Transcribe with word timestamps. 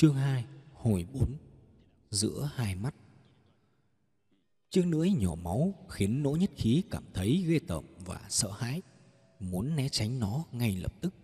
Chương 0.00 0.14
2 0.14 0.44
Hồi 0.74 1.06
4 1.12 1.36
Giữa 2.10 2.50
hai 2.54 2.74
mắt. 2.74 2.94
Chiếc 4.70 4.86
lưỡi 4.86 5.10
nhỏ 5.10 5.34
máu 5.34 5.74
khiến 5.88 6.22
nỗ 6.22 6.30
nhất 6.30 6.50
khí 6.56 6.82
cảm 6.90 7.04
thấy 7.14 7.44
ghê 7.46 7.58
tởm 7.66 7.84
và 8.06 8.20
sợ 8.28 8.50
hãi, 8.50 8.82
Muốn 9.40 9.76
né 9.76 9.88
tránh 9.88 10.18
nó 10.18 10.44
ngay 10.52 10.76
lập 10.76 10.94
tức. 11.00 11.14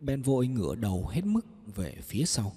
Ben 0.00 0.22
vội 0.22 0.46
ngửa 0.46 0.74
đầu 0.74 1.06
hết 1.06 1.24
mức 1.24 1.46
về 1.74 1.94
phía 2.02 2.24
sau. 2.24 2.52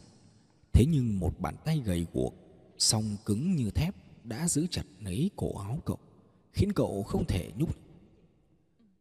Thế 0.73 0.85
nhưng 0.89 1.19
một 1.19 1.39
bàn 1.39 1.55
tay 1.65 1.81
gầy 1.85 2.07
guộc, 2.13 2.33
Song 2.77 3.17
cứng 3.25 3.55
như 3.55 3.69
thép, 3.69 3.95
đã 4.23 4.47
giữ 4.47 4.67
chặt 4.67 4.85
lấy 4.99 5.29
cổ 5.35 5.57
áo 5.57 5.79
cậu, 5.85 5.99
Khiến 6.51 6.73
cậu 6.73 7.03
không 7.03 7.25
thể 7.27 7.51
nhúc 7.57 7.75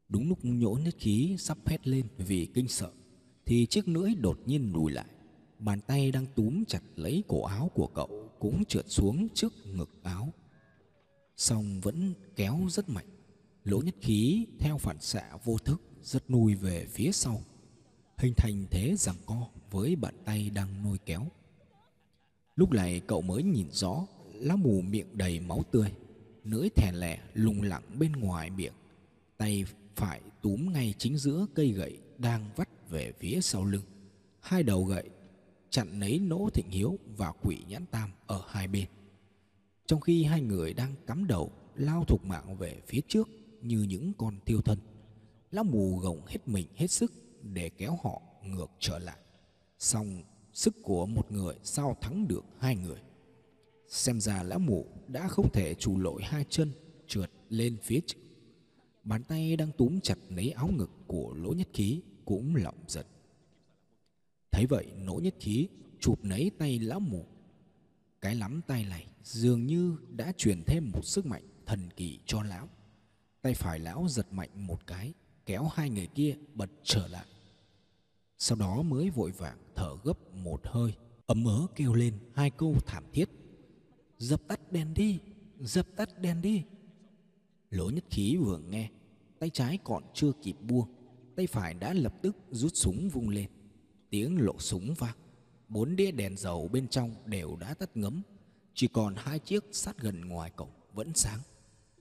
Đúng 0.08 0.29
lúc 0.29 0.38
nhỗ 0.42 0.74
nhất 0.74 0.95
khí 0.98 1.36
sắp 1.38 1.58
hét 1.66 1.88
lên 1.88 2.06
vì 2.18 2.46
kinh 2.54 2.68
sợ, 2.68 2.90
Thì 3.46 3.66
chiếc 3.66 3.88
lưỡi 3.88 4.14
đột 4.14 4.38
nhiên 4.46 4.72
lùi 4.72 4.92
lại. 4.92 5.06
Bàn 5.61 5.80
tay 5.80 6.12
đang 6.12 6.27
túm 6.34 6.64
chặt 6.64 6.82
lấy 6.96 7.25
cổ 7.29 7.43
áo 7.43 7.71
của 7.75 7.86
cậu 7.86 8.29
Cũng 8.39 8.64
trượt 8.64 8.85
xuống 8.89 9.29
trước 9.35 9.53
ngực 9.66 9.90
áo. 10.02 10.29
Xong 11.36 11.80
vẫn 11.80 12.14
kéo 12.36 12.61
rất 12.71 12.89
mạnh. 12.89 13.07
Lỗ 13.64 13.80
nhất 13.80 13.94
khí 14.00 14.46
theo 14.58 14.79
phản 14.79 15.00
xạ 15.00 15.36
vô 15.44 15.58
thức 15.58 15.80
Rất 16.02 16.30
nuôi 16.30 16.54
về 16.54 16.86
phía 16.90 17.12
sau, 17.12 17.43
Hình 18.18 18.35
thành 18.36 18.66
thế 18.71 18.96
rằng 18.96 19.16
co 19.26 19.46
với 19.71 19.96
bàn 19.96 20.14
tay 20.25 20.50
đang 20.50 20.82
nuôi 20.85 20.99
kéo. 21.07 21.26
Lúc 22.57 22.71
này 22.71 23.00
cậu 23.07 23.22
mới 23.22 23.43
nhìn 23.43 23.66
rõ, 23.72 24.07
Lá 24.35 24.57
mù 24.57 24.80
miệng 24.80 25.18
đầy 25.18 25.40
máu 25.40 25.63
tươi 25.71 25.93
Nưỡi 26.44 26.68
thè 26.68 26.93
lẻ 26.93 27.21
lùng 27.35 27.63
lặng 27.63 27.82
bên 27.99 28.13
ngoài 28.13 28.50
miệng, 28.50 28.74
Tay 29.36 29.64
phải 29.96 30.21
túm 30.43 30.72
ngay 30.72 30.94
chính 30.99 31.18
giữa 31.18 31.46
cây 31.54 31.72
gậy 31.72 31.99
Đang 32.19 32.50
vắt 32.56 32.69
về 32.91 33.12
phía 33.19 33.41
sau 33.41 33.64
lưng. 33.64 33.84
Hai 34.41 34.62
đầu 34.62 34.84
gậy 34.84 35.11
chặn 35.70 36.00
lấy 36.00 36.19
nỗ 36.19 36.50
thịnh 36.55 36.70
hiếu 36.70 36.98
và 37.16 37.33
quỷ 37.42 37.58
nhãn 37.69 37.86
tam 37.86 38.10
ở 38.27 38.42
hai 38.48 38.68
bên. 38.68 38.88
Trong 39.86 40.00
khi 40.00 40.24
hai 40.24 40.40
người 40.40 40.74
đang 40.74 40.94
cắm 41.06 41.27
đầu, 41.27 41.52
lao 41.74 42.04
thục 42.04 42.24
mạng 42.24 42.56
về 42.56 42.80
phía 42.86 43.00
trước 43.08 43.28
như 43.62 43.86
những 43.88 44.12
con 44.18 44.40
tiêu 44.44 44.60
thân, 44.62 44.78
lão 45.50 45.64
mù 45.64 45.98
gồng 45.98 46.27
hết 46.27 46.48
mình 46.48 46.66
hết 46.74 46.86
sức 46.86 47.12
để 47.42 47.68
kéo 47.68 47.98
họ 48.02 48.22
ngược 48.44 48.70
trở 48.78 48.98
lại. 48.98 49.18
Song 49.78 50.22
sức 50.52 50.74
của 50.82 51.06
một 51.06 51.32
người 51.32 51.54
sao 51.62 51.96
thắng 52.00 52.28
được 52.28 52.44
hai 52.58 52.77
người? 52.77 53.00
Xem 53.88 54.20
ra 54.20 54.42
lão 54.42 54.58
mù 54.58 54.86
đã 55.08 55.28
không 55.28 55.52
thể 55.52 55.74
chủ 55.74 55.98
lội 55.98 56.22
hai 56.24 56.44
chân 56.48 56.72
trượt 57.06 57.30
lên 57.48 57.77
phía 57.82 58.00
trước. 58.06 58.18
Bàn 59.05 59.22
tay 59.24 59.56
đang 59.56 59.72
túm 59.72 60.00
chặt 60.00 60.18
lấy 60.28 60.50
áo 60.50 60.68
ngực 60.68 60.90
của 61.06 61.34
lỗ 61.34 61.52
nhất 61.52 61.68
khí 61.72 62.02
cũng 62.24 62.56
lỏng 62.56 62.78
giật 62.86 63.06
thấy 64.52 64.66
vậy, 64.66 64.86
nỗ 64.96 65.14
nhất 65.14 65.34
khí 65.40 65.68
chụp 66.00 66.24
nấy 66.24 66.50
tay 66.58 66.78
lão 66.78 67.00
mù 67.00 67.26
cái 68.20 68.34
lắm 68.34 68.60
tay 68.66 68.84
này 68.84 69.06
dường 69.22 69.66
như 69.66 69.96
đã 70.08 70.32
truyền 70.36 70.62
thêm 70.66 70.90
một 70.90 71.04
sức 71.04 71.26
mạnh 71.26 71.42
thần 71.66 71.88
kỳ 71.96 72.18
cho 72.26 72.42
lão. 72.42 72.68
Tay 73.42 73.54
phải 73.54 73.78
lão 73.78 74.06
giật 74.08 74.32
mạnh 74.32 74.50
một 74.66 74.86
cái, 74.86 75.12
kéo 75.46 75.68
hai 75.74 75.90
người 75.90 76.06
kia 76.06 76.36
bật 76.54 76.70
trở 76.82 77.08
lại. 77.08 77.26
Sau 78.38 78.58
đó 78.58 78.82
mới 78.82 79.10
vội 79.10 79.30
vàng 79.30 79.58
thở 79.74 79.96
gấp 80.04 80.34
một 80.34 80.60
hơi, 80.64 80.94
ấm 81.26 81.44
ớ 81.44 81.66
kêu 81.76 81.94
lên 81.94 82.18
hai 82.34 82.50
câu 82.50 82.74
thảm 82.86 83.04
thiết. 83.12 83.28
Dập 84.18 84.40
tắt 84.48 84.72
đèn 84.72 84.94
đi, 84.94 85.18
dập 85.60 85.86
tắt 85.96 86.18
đèn 86.18 86.42
đi. 86.42 86.64
Lỗ 87.70 87.90
nhất 87.90 88.04
khí 88.10 88.36
vừa 88.36 88.58
nghe, 88.58 88.90
tay 89.38 89.50
trái 89.50 89.78
còn 89.84 90.02
chưa 90.14 90.32
kịp 90.42 90.56
buông, 90.60 90.88
tay 91.36 91.46
phải 91.46 91.74
đã 91.74 91.92
lập 91.92 92.14
tức 92.22 92.36
rút 92.50 92.72
súng 92.74 93.08
vung 93.08 93.28
lên 93.28 93.50
tiếng 94.11 94.41
lộ 94.41 94.58
súng 94.58 94.94
vang. 94.94 95.16
Bốn 95.69 95.97
đĩa 95.97 96.11
đèn 96.11 96.36
dầu 96.36 96.69
bên 96.69 96.89
trong 96.89 97.14
đều 97.27 97.56
đã 97.56 97.75
tắt 97.75 97.97
ngấm. 97.97 98.22
Chỉ 98.75 98.89
còn 98.89 99.14
hai 99.17 99.39
chiếc 99.39 99.64
sát 99.72 99.98
gần 99.98 100.20
ngoài 100.20 100.50
cổng 100.56 100.70
vẫn 100.94 101.14
sáng. 101.14 101.41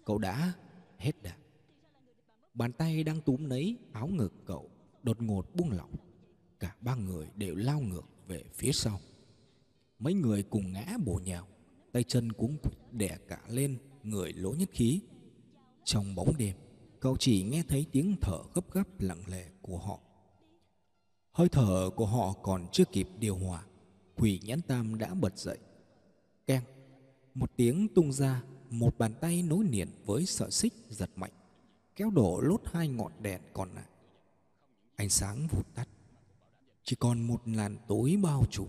Cậu 0.06 0.18
đã 0.18 0.54
hết 0.98 1.24
đạn 1.24 1.40
bàn 2.60 2.74
tay 2.74 3.04
đang 3.04 3.22
túm 3.22 3.46
lấy 3.46 3.78
áo 3.94 4.08
ngực 4.08 4.34
cậu 4.46 4.70
đột 5.04 5.22
ngột 5.22 5.56
buông 5.56 5.72
lỏng. 5.72 5.96
Cả 6.60 6.76
ba 6.82 6.96
người 6.96 7.28
đều 7.36 7.56
lao 7.56 7.80
ngược 7.80 8.06
về 8.28 8.44
phía 8.54 8.72
sau. 8.72 9.00
Mấy 10.00 10.14
người 10.14 10.44
cùng 10.44 10.74
ngã 10.74 10.98
bổ 11.06 11.20
nhào, 11.26 11.48
tay 11.92 12.04
chân 12.04 12.32
cuống 12.32 12.58
quýt 12.58 12.74
đè 12.92 13.18
cả 13.28 13.42
lên 13.50 13.78
người 14.04 14.34
lỗ 14.34 14.52
nhất 14.52 14.70
khí. 14.72 15.02
Trong 15.84 16.16
bóng 16.16 16.38
đêm, 16.38 16.56
cậu 17.00 17.18
chỉ 17.18 17.44
nghe 17.44 17.64
thấy 17.68 17.86
tiếng 17.92 18.16
thở 18.22 18.38
gấp 18.54 18.74
gáp 18.74 19.00
lặng 19.00 19.24
lẽ 19.28 19.50
của 19.62 19.78
họ 19.78 20.00
hơi 21.40 21.50
thở 21.50 21.90
của 21.96 22.06
họ 22.06 22.34
còn 22.34 22.68
chưa 22.72 22.86
kịp 22.86 23.10
điều 23.20 23.36
hòa, 23.36 23.64
quỷ 24.16 24.40
nhãn 24.44 24.62
tam 24.62 24.98
đã 24.98 25.14
bật 25.14 25.38
dậy. 25.38 25.58
Keng, 26.48 26.64
một 27.34 27.52
tiếng 27.56 27.88
tung 27.88 28.12
ra, 28.14 28.44
một 28.70 28.98
bàn 28.98 29.14
tay 29.22 29.42
nối 29.42 29.66
liền 29.66 29.90
với 30.06 30.26
sợi 30.26 30.52
xích 30.52 30.74
giật 30.90 31.10
mạnh, 31.16 31.32
kéo 31.96 32.10
đổ 32.10 32.40
lốt 32.42 32.62
hai 32.66 32.88
ngọn 32.88 33.12
đèn 33.22 33.42
còn 33.54 33.74
lại. 33.74 33.86
Ánh 34.96 35.10
sáng 35.10 35.48
vụt 35.48 35.76
tắt, 35.76 35.88
chỉ 36.84 36.96
còn 36.96 37.22
một 37.22 37.42
làn 37.46 37.78
tối 37.88 38.18
bao 38.24 38.46
trùm. 38.52 38.68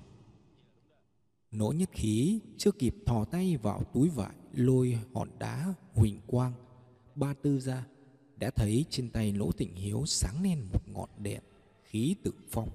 Nỗ 1.50 1.72
nhất 1.72 1.88
khí 1.92 2.40
chưa 2.56 2.72
kịp 2.72 2.96
thò 3.06 3.24
tay 3.24 3.56
vào 3.56 3.82
túi 3.94 4.08
vải, 4.08 4.34
lôi 4.52 4.98
hòn 5.14 5.28
đá 5.38 5.74
huỳnh 5.92 6.20
quang, 6.26 6.52
ba 7.14 7.34
tư 7.42 7.60
ra, 7.60 7.86
đã 8.36 8.50
thấy 8.50 8.84
trên 8.90 9.10
tay 9.10 9.32
lỗ 9.32 9.52
tịnh 9.52 9.74
hiếu 9.74 10.02
sáng 10.06 10.42
lên 10.42 10.66
một 10.72 10.88
ngọn 10.88 11.08
đèn 11.18 11.40
khí 11.90 12.14
tự 12.22 12.32
phong. 12.50 12.68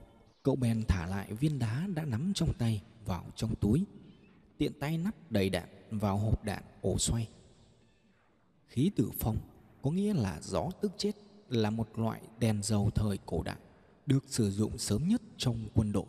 Cậu 0.44 0.56
bèn 0.56 0.84
thả 0.88 1.08
lại 1.08 1.34
viên 1.34 1.60
đá 1.60 1.88
đã 1.96 2.06
nắm 2.06 2.32
trong 2.36 2.54
tay 2.58 2.82
vào 3.06 3.26
trong 3.36 3.56
túi, 3.56 3.86
tiện 4.58 4.80
tay 4.80 4.98
nắp 4.98 5.32
đầy 5.32 5.50
đạn 5.50 5.70
vào 5.92 6.18
hộp 6.18 6.44
đạn 6.44 6.64
ổ 6.82 6.98
xoay. 6.98 7.30
Khí 8.68 8.92
tử 8.96 9.12
phong 9.20 9.38
có 9.82 9.92
nghĩa 9.92 10.14
là 10.14 10.40
gió 10.42 10.70
tức 10.82 10.92
chết, 10.98 11.12
là 11.50 11.70
một 11.70 12.00
loại 12.00 12.22
đèn 12.40 12.64
dầu 12.64 12.90
thời 12.96 13.18
cổ 13.26 13.44
đại, 13.44 13.58
được 14.06 14.24
sử 14.28 14.52
dụng 14.52 14.78
sớm 14.78 15.08
nhất 15.08 15.22
trong 15.38 15.68
quân 15.74 15.92
đội. 15.92 16.06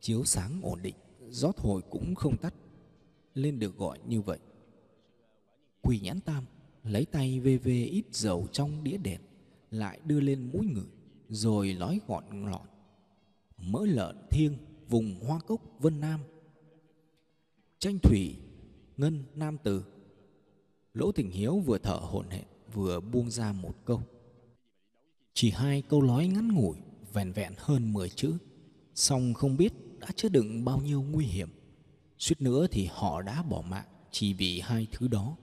Chiếu 0.00 0.24
sáng 0.24 0.60
ổn 0.62 0.82
định, 0.82 0.96
gió 1.28 1.52
thổi 1.56 1.82
cũng 1.90 2.14
không 2.14 2.36
tắt 2.36 2.54
nên 3.34 3.58
được 3.58 3.76
gọi 3.76 3.98
như 4.06 4.20
vậy. 4.20 4.38
Quỳ 5.80 6.00
nhãn 6.00 6.20
tam 6.20 6.44
lấy 6.84 7.04
tay 7.04 7.40
vê 7.40 7.56
vê 7.56 7.84
ít 7.84 8.04
dầu 8.12 8.46
trong 8.52 8.84
đĩa 8.84 8.96
đèn, 8.96 9.20
lại 9.70 10.00
đưa 10.04 10.20
lên 10.20 10.50
mũi 10.52 10.66
người 10.66 10.97
rồi 11.28 11.76
nói 11.78 12.00
gọn 12.06 12.24
lọt, 12.50 12.68
mỡ 13.56 13.86
lợn 13.86 14.16
thiêng 14.30 14.56
vùng 14.88 15.20
hoa 15.24 15.40
cốc 15.40 15.60
vân 15.78 16.00
nam. 16.00 16.20
Tranh 17.78 17.98
thủy, 17.98 18.36
ngân, 18.96 19.24
nam 19.34 19.56
từ 19.62 19.84
lỗ 20.94 21.12
tình 21.12 21.30
hiếu 21.30 21.58
vừa 21.58 21.78
thở 21.78 21.94
hổn 22.02 22.28
hển, 22.30 22.44
vừa 22.72 23.00
buông 23.00 23.30
ra 23.30 23.52
một 23.52 23.74
câu. 23.84 24.02
Chỉ 25.34 25.50
hai 25.50 25.82
câu 25.82 26.02
nói 26.02 26.26
ngắn 26.26 26.52
ngủi, 26.52 26.76
vẹn 27.12 27.32
vẹn 27.32 27.52
hơn 27.56 27.92
mười 27.92 28.08
chữ, 28.08 28.38
song 28.94 29.34
không 29.34 29.56
biết 29.56 29.72
đã 29.98 30.08
chứa 30.16 30.28
đựng 30.28 30.64
bao 30.64 30.80
nhiêu 30.80 31.02
nguy 31.02 31.24
hiểm. 31.24 31.48
Suýt 32.18 32.40
nữa 32.40 32.66
thì 32.70 32.88
họ 32.90 33.22
đã 33.22 33.42
bỏ 33.42 33.62
mạng 33.62 33.86
chỉ 34.10 34.32
vì 34.32 34.60
hai 34.60 34.86
thứ 34.92 35.08
đó. 35.08 35.36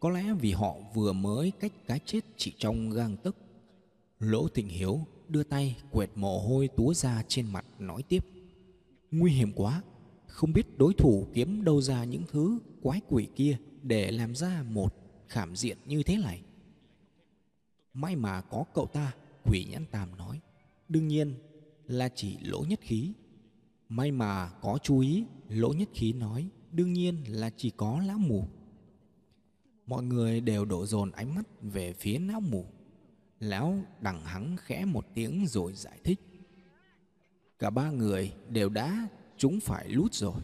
Có 0.00 0.10
lẽ 0.10 0.34
vì 0.40 0.52
họ 0.52 0.76
vừa 0.94 1.12
mới 1.12 1.50
cách 1.60 1.72
cái 1.86 2.00
chết 2.04 2.20
chỉ 2.36 2.52
trong 2.58 2.90
gang 2.90 3.16
tấc. 3.16 3.36
Lỗ 4.18 4.48
tình 4.48 4.68
hiếu 4.68 5.00
đưa 5.30 5.42
tay 5.42 5.76
quẹt 5.90 6.10
mồ 6.14 6.38
hôi 6.38 6.68
túa 6.76 6.94
ra 6.94 7.22
trên 7.28 7.46
mặt, 7.52 7.64
nói 7.78 8.02
tiếp. 8.02 8.24
Nguy 9.10 9.32
hiểm 9.32 9.52
quá, 9.52 9.82
không 10.26 10.52
biết 10.52 10.78
đối 10.78 10.94
thủ 10.94 11.26
kiếm 11.34 11.64
đâu 11.64 11.80
ra 11.80 12.04
những 12.04 12.24
thứ 12.32 12.58
quái 12.82 13.00
quỷ 13.08 13.28
kia 13.36 13.56
để 13.82 14.10
làm 14.10 14.34
ra 14.34 14.64
một 14.70 14.94
khảm 15.28 15.56
diện 15.56 15.78
như 15.86 16.02
thế 16.02 16.16
này. 16.16 16.42
May 17.94 18.16
mà 18.16 18.40
có 18.40 18.64
cậu 18.74 18.86
ta, 18.86 19.14
quỷ 19.44 19.66
nhãn 19.70 19.86
tam 19.90 20.16
nói. 20.18 20.40
Đương 20.88 21.08
nhiên 21.08 21.34
là 21.86 22.08
chỉ 22.08 22.38
lỗ 22.42 22.64
nhất 22.68 22.80
khí. 22.82 23.12
May 23.88 24.10
mà 24.10 24.50
có 24.60 24.78
chú 24.82 25.00
ý, 25.00 25.24
lỗ 25.48 25.72
nhất 25.72 25.88
khí 25.94 26.12
nói, 26.12 26.48
đương 26.72 26.92
nhiên 26.92 27.24
là 27.26 27.50
chỉ 27.56 27.70
có 27.70 28.02
lão 28.06 28.18
mù. 28.18 28.44
Mọi 29.86 30.02
người 30.02 30.40
đều 30.40 30.64
đổ 30.64 30.86
dồn 30.86 31.10
ánh 31.10 31.34
mắt 31.34 31.46
về 31.62 31.92
phía 31.92 32.18
lão 32.18 32.40
mù. 32.40 32.66
Lão 33.40 33.78
đằng 34.00 34.20
hắng 34.24 34.56
khẽ 34.56 34.84
một 34.84 35.06
tiếng 35.14 35.46
rồi 35.46 35.72
giải 35.74 35.98
thích. 36.04 36.20
Cả 37.58 37.70
ba 37.70 37.90
người 37.90 38.32
đều 38.48 38.68
đã, 38.68 39.08
chúng 39.36 39.60
phải 39.60 39.88
lút 39.88 40.14
rồi. 40.14 40.40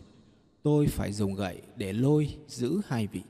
Tôi 0.63 0.87
phải 0.87 1.13
dùng 1.13 1.35
gậy 1.35 1.63
để 1.77 1.93
lôi, 1.93 2.39
giữ 2.47 2.81
hai 2.87 3.07
vị. 3.07 3.23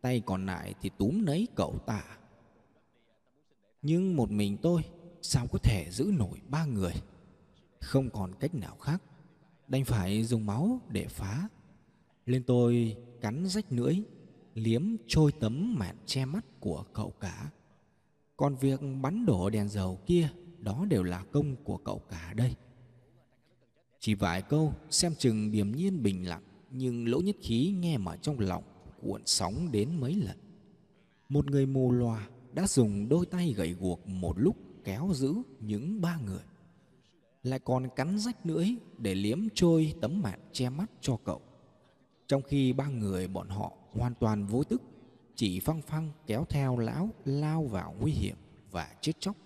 Tay 0.00 0.22
còn 0.26 0.46
lại 0.46 0.74
thì 0.80 0.90
túm 0.98 1.22
lấy 1.22 1.48
cậu 1.56 1.78
ta. 1.86 2.04
Nhưng 3.82 4.16
một 4.16 4.30
mình 4.30 4.56
tôi, 4.62 4.82
sao 5.22 5.46
có 5.52 5.58
thể 5.58 5.86
giữ 5.90 6.12
nổi 6.18 6.40
ba 6.48 6.64
người? 6.64 6.94
Không 7.80 8.10
còn 8.10 8.34
cách 8.40 8.54
nào 8.54 8.76
khác. 8.76 9.02
Đành 9.68 9.84
phải 9.84 10.24
dùng 10.24 10.46
máu 10.46 10.80
để 10.88 11.06
phá. 11.06 11.48
Lên 12.26 12.42
tôi 12.46 12.96
cắn 13.20 13.46
rách 13.46 13.72
lưỡi, 13.72 14.02
Liếm 14.54 14.82
trôi 15.06 15.32
tấm 15.32 15.74
màn 15.78 15.96
che 16.06 16.24
mắt 16.24 16.44
của 16.60 16.84
cậu 16.92 17.10
cả 17.20 17.50
còn 18.40 18.56
việc 18.56 18.80
bắn 19.02 19.26
đổ 19.26 19.50
đèn 19.50 19.68
dầu 19.68 19.98
kia, 20.06 20.28
Đó 20.58 20.86
đều 20.88 21.02
là 21.02 21.24
công 21.32 21.56
của 21.64 21.76
cậu 21.76 21.98
cả 21.98 22.32
đây. 22.36 22.54
Chỉ 23.98 24.14
vài 24.14 24.42
câu, 24.42 24.72
xem 24.90 25.14
chừng 25.18 25.50
điềm 25.50 25.72
nhiên 25.72 26.02
bình 26.02 26.28
lặng, 26.28 26.42
Nhưng 26.70 27.08
lỗ 27.08 27.20
nhất 27.20 27.36
khí 27.40 27.74
nghe 27.78 27.98
mà 27.98 28.16
trong 28.16 28.38
lòng 28.38 28.62
cuộn 29.02 29.22
sóng 29.26 29.68
đến 29.72 30.00
mấy 30.00 30.14
lần. 30.14 30.38
Một 31.28 31.50
người 31.50 31.66
mù 31.66 31.92
loà 31.92 32.28
đã 32.52 32.66
dùng 32.66 33.08
đôi 33.08 33.26
tay 33.26 33.54
gậy 33.56 33.76
guộc 33.80 34.06
một 34.06 34.38
lúc 34.38 34.56
kéo 34.84 35.10
giữ 35.14 35.34
những 35.60 36.00
ba 36.00 36.18
người. 36.26 36.44
Lại 37.42 37.58
còn 37.58 37.88
cắn 37.96 38.18
rách 38.18 38.46
lưỡi 38.46 38.66
để 38.98 39.14
liếm 39.14 39.38
trôi 39.54 39.94
tấm 40.00 40.22
mạng 40.22 40.40
che 40.52 40.70
mắt 40.70 40.90
cho 41.00 41.16
cậu. 41.24 41.40
Trong 42.26 42.42
khi 42.42 42.72
ba 42.72 42.88
người 42.88 43.28
bọn 43.28 43.48
họ 43.48 43.72
hoàn 43.92 44.14
toàn 44.14 44.46
vô 44.46 44.64
tức 44.64 44.82
chị 45.40 45.60
phăng 45.60 45.82
phăng 45.82 46.10
kéo 46.26 46.44
theo 46.48 46.78
lão 46.78 47.08
lao 47.24 47.64
vào 47.64 47.94
nguy 48.00 48.12
hiểm 48.12 48.36
và 48.70 48.96
chết 49.00 49.12
chóc. 49.20 49.36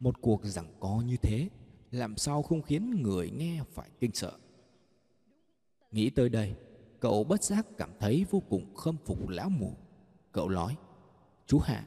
Một 0.00 0.20
cuộc 0.20 0.40
giằng 0.44 0.74
co 0.80 1.02
như 1.06 1.16
thế, 1.16 1.48
làm 1.90 2.16
sao 2.16 2.42
không 2.42 2.62
khiến 2.62 3.02
người 3.02 3.30
nghe 3.30 3.62
phải 3.72 3.90
kinh 4.00 4.10
sợ? 4.14 4.32
Nghĩ 5.90 6.10
tới 6.10 6.28
đây, 6.28 6.54
cậu 7.00 7.24
bất 7.24 7.42
giác 7.42 7.66
cảm 7.78 7.90
thấy 8.00 8.26
vô 8.30 8.42
cùng 8.48 8.74
khâm 8.74 8.96
phục 9.04 9.28
lão 9.28 9.48
mù. 9.48 9.72
Cậu 10.32 10.48
nói, 10.48 10.76
chú 11.46 11.58
hạ, 11.58 11.84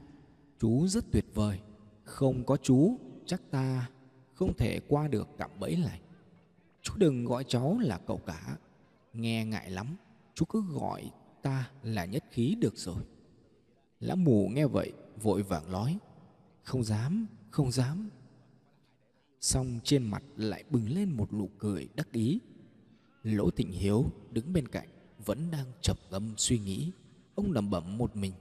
chú 0.59 0.87
rất 0.87 1.05
tuyệt 1.11 1.25
vời. 1.33 1.59
Không 2.03 2.43
có 2.45 2.57
chú, 2.57 2.97
chắc 3.25 3.41
ta 3.51 3.89
không 4.33 4.53
thể 4.57 4.79
qua 4.87 5.07
được 5.07 5.27
cạm 5.37 5.51
bẫy 5.59 5.75
này. 5.75 6.01
Chú 6.81 6.93
đừng 6.97 7.25
gọi 7.25 7.43
cháu 7.47 7.79
là 7.79 7.97
cậu 7.97 8.17
cả. 8.17 8.57
Nghe 9.13 9.45
ngại 9.45 9.69
lắm, 9.69 9.95
chú 10.33 10.45
cứ 10.45 10.63
gọi 10.71 11.11
ta 11.47 11.71
là 11.83 12.05
nhất 12.05 12.23
khí 12.31 12.55
được 12.59 12.77
rồi. 12.77 13.03
Lão 13.99 14.15
mù 14.15 14.47
nghe 14.47 14.65
vậy, 14.65 14.93
vội 15.21 15.43
vàng 15.43 15.71
nói, 15.71 15.97
không 16.63 16.83
dám 16.83 17.27
không 17.49 17.71
dám. 17.71 18.09
Xong 19.41 19.79
trên 19.83 20.03
mặt 20.03 20.23
lại 20.37 20.63
bừng 20.69 20.89
lên 20.89 21.11
một 21.11 21.33
nụ 21.33 21.49
cười 21.57 21.89
đắc 21.95 22.11
ý. 22.11 22.39
Lỗ 23.23 23.49
thịnh 23.51 23.71
hiếu 23.71 24.05
đứng 24.31 24.53
bên 24.53 24.67
cạnh, 24.67 24.87
vẫn 25.25 25.51
đang 25.51 25.65
trầm 25.81 25.97
ngâm 26.11 26.33
suy 26.37 26.59
nghĩ. 26.59 26.91
Ông 27.35 27.51
lẩm 27.51 27.69
bẩm 27.69 27.97
một 27.97 28.15
mình 28.15 28.33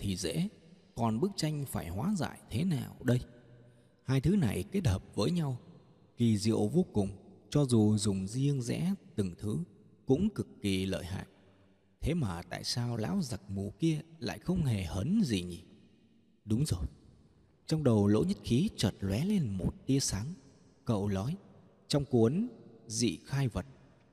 thì 0.00 0.16
dễ. 0.16 0.48
Còn 0.94 1.20
bức 1.20 1.30
tranh 1.36 1.64
phải 1.66 1.88
hóa 1.88 2.14
giải 2.16 2.38
thế 2.50 2.64
nào 2.64 2.96
đây? 3.02 3.20
Hai 4.04 4.20
thứ 4.20 4.36
này 4.36 4.64
kết 4.72 4.86
hợp 4.86 5.02
với 5.14 5.30
nhau, 5.30 5.58
kỳ 6.16 6.38
diệu 6.38 6.68
vô 6.68 6.84
cùng, 6.92 7.08
cho 7.50 7.64
dù 7.64 7.96
dùng 7.96 8.26
riêng 8.26 8.62
rẽ 8.62 8.94
từng 9.14 9.34
thứ 9.38 9.58
cũng 10.06 10.28
cực 10.34 10.48
kỳ 10.62 10.86
lợi 10.86 11.04
hại. 11.04 11.26
Thế 12.00 12.14
mà 12.14 12.42
tại 12.42 12.64
sao 12.64 12.96
lão 12.96 13.22
giặc 13.22 13.50
mù 13.50 13.72
kia 13.78 14.00
lại 14.18 14.38
không 14.38 14.64
hề 14.64 14.84
hấn 14.84 15.22
gì 15.24 15.42
nhỉ? 15.42 15.62
Đúng 16.44 16.64
rồi, 16.66 16.86
trong 17.66 17.84
đầu 17.84 18.06
lỗ 18.06 18.22
nhất 18.22 18.36
khí 18.44 18.68
chợt 18.76 18.94
lóe 19.00 19.24
lên 19.24 19.48
một 19.48 19.86
tia 19.86 20.00
sáng. 20.00 20.26
Cậu 20.84 21.08
nói, 21.08 21.36
trong 21.88 22.04
cuốn 22.04 22.48
dị 22.86 23.18
khai 23.24 23.48
vật 23.48 23.66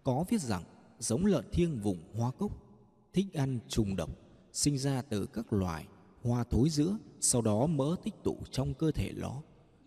có 0.03 0.25
viết 0.29 0.41
rằng 0.41 0.63
giống 0.99 1.25
lợn 1.25 1.45
thiêng 1.51 1.79
vùng 1.79 2.13
hoa 2.13 2.31
cốc 2.31 2.51
thích 3.13 3.33
ăn 3.33 3.59
trùng 3.67 3.95
độc 3.95 4.09
sinh 4.57 4.77
ra 4.77 5.01
từ 5.01 5.25
các 5.25 5.53
loài 5.53 5.87
hoa 6.23 6.43
thối 6.43 6.69
giữa, 6.69 6.97
sau 7.19 7.41
đó 7.41 7.65
mỡ 7.67 7.95
tích 8.03 8.13
tụ 8.23 8.37
trong 8.51 8.73
cơ 8.73 8.91
thể 8.91 9.13
nó. 9.15 9.41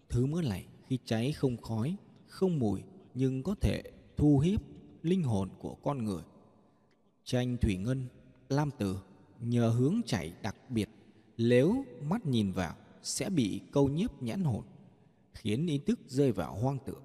Thứ 0.09 0.27
mỡ 0.27 0.43
này 0.43 0.67
khi 0.89 0.99
cháy 1.05 1.33
không 1.33 1.57
khói, 1.57 1.97
không 2.27 2.59
mùi 2.59 2.83
nhưng 3.15 3.43
có 3.43 3.55
thể 3.61 3.83
thu 4.17 4.39
hiếp 4.39 4.61
linh 5.03 5.23
hồn 5.23 5.49
của 5.59 5.75
con 5.75 6.05
người. 6.05 6.23
Tranh 7.25 7.57
thủy 7.57 7.77
ngân, 7.77 8.07
lam 8.49 8.71
tử 8.79 8.97
nhờ 9.41 9.69
hướng 9.69 10.01
chảy 10.07 10.33
đặc 10.43 10.57
biệt, 10.69 10.89
nếu 11.37 11.85
mắt 12.03 12.27
nhìn 12.27 12.53
vào 12.53 12.77
sẽ 13.03 13.31
bị 13.31 13.61
câu 13.73 13.89
nhiếp 13.89 14.23
nhãn 14.23 14.45
hồn, 14.45 14.65
khiến 15.33 15.67
ý 15.67 15.79
thức 15.79 16.01
rơi 16.07 16.33
vào 16.33 16.55
hoang 16.55 16.79
tưởng. 16.87 17.03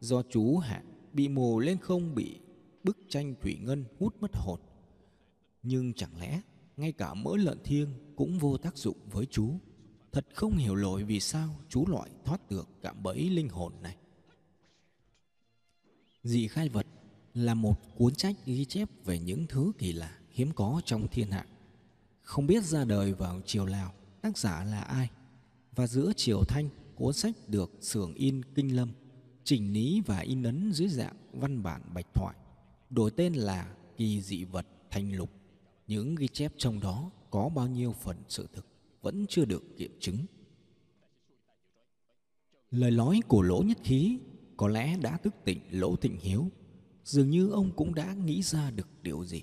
Do 0.00 0.22
chú 0.30 0.56
hạ 0.56 0.82
bị 1.12 1.28
mù 1.28 1.60
lên 1.60 1.78
không 1.78 2.14
bị 2.14 2.38
bức 2.84 2.98
tranh 3.08 3.34
thủy 3.40 3.58
ngân 3.62 3.84
hút 3.98 4.16
mất 4.20 4.30
hồn. 4.34 4.60
Nhưng 5.62 5.92
chẳng 5.92 6.20
lẽ 6.20 6.40
ngay 6.80 6.92
cả 6.92 7.14
mỡ 7.14 7.36
lợn 7.36 7.58
thiêng 7.64 7.88
cũng 8.16 8.38
vô 8.38 8.56
tác 8.56 8.76
dụng 8.76 8.96
với 9.10 9.26
chú. 9.26 9.54
Thật 10.12 10.26
không 10.34 10.56
hiểu 10.56 10.76
nổi 10.76 11.04
vì 11.04 11.20
sao 11.20 11.56
chú 11.68 11.86
loại 11.86 12.10
thoát 12.24 12.50
được 12.50 12.68
cạm 12.82 13.02
bẫy 13.02 13.30
linh 13.30 13.48
hồn 13.48 13.72
này. 13.82 13.96
Dị 16.22 16.48
khai 16.48 16.68
vật 16.68 16.86
là 17.34 17.54
một 17.54 17.76
cuốn 17.96 18.14
sách 18.14 18.36
ghi 18.46 18.64
chép 18.64 18.88
về 19.04 19.18
những 19.18 19.46
thứ 19.46 19.72
kỳ 19.78 19.92
lạ 19.92 20.18
hiếm 20.30 20.52
có 20.54 20.80
trong 20.84 21.08
thiên 21.08 21.30
hạ. 21.30 21.46
Không 22.22 22.46
biết 22.46 22.64
ra 22.64 22.84
đời 22.84 23.12
vào 23.12 23.40
triều 23.46 23.66
nào 23.66 23.92
tác 24.22 24.38
giả 24.38 24.64
là 24.64 24.80
ai? 24.80 25.10
Và 25.74 25.86
giữa 25.86 26.12
triều 26.16 26.44
thanh, 26.48 26.68
cuốn 26.94 27.12
sách 27.12 27.34
được 27.48 27.72
xưởng 27.80 28.14
in 28.14 28.42
kinh 28.54 28.76
lâm, 28.76 28.90
chỉnh 29.44 29.72
lý 29.72 30.02
và 30.06 30.18
in 30.18 30.42
ấn 30.42 30.72
dưới 30.72 30.88
dạng 30.88 31.16
văn 31.32 31.62
bản 31.62 31.82
bạch 31.94 32.06
thoại, 32.14 32.36
đổi 32.90 33.10
tên 33.10 33.34
là 33.34 33.74
kỳ 33.96 34.22
dị 34.22 34.44
vật 34.44 34.66
thành 34.90 35.16
lục 35.16 35.39
những 35.90 36.14
ghi 36.14 36.28
chép 36.28 36.52
trong 36.56 36.80
đó 36.80 37.10
có 37.30 37.48
bao 37.48 37.68
nhiêu 37.68 37.92
phần 37.92 38.16
sự 38.28 38.48
thực 38.52 38.66
vẫn 39.02 39.26
chưa 39.28 39.44
được 39.44 39.62
kiểm 39.76 39.96
chứng. 40.00 40.16
Lời 42.70 42.90
nói 42.90 43.20
của 43.28 43.42
lỗ 43.42 43.62
nhất 43.62 43.78
khí 43.84 44.18
có 44.56 44.68
lẽ 44.68 44.96
đã 44.96 45.16
thức 45.16 45.34
tỉnh 45.44 45.58
lỗ 45.70 45.96
thịnh 45.96 46.18
hiếu. 46.20 46.46
Dường 47.04 47.30
như 47.30 47.50
ông 47.50 47.70
cũng 47.76 47.94
đã 47.94 48.14
nghĩ 48.14 48.42
ra 48.42 48.70
được 48.70 48.88
điều 49.02 49.24
gì. 49.24 49.42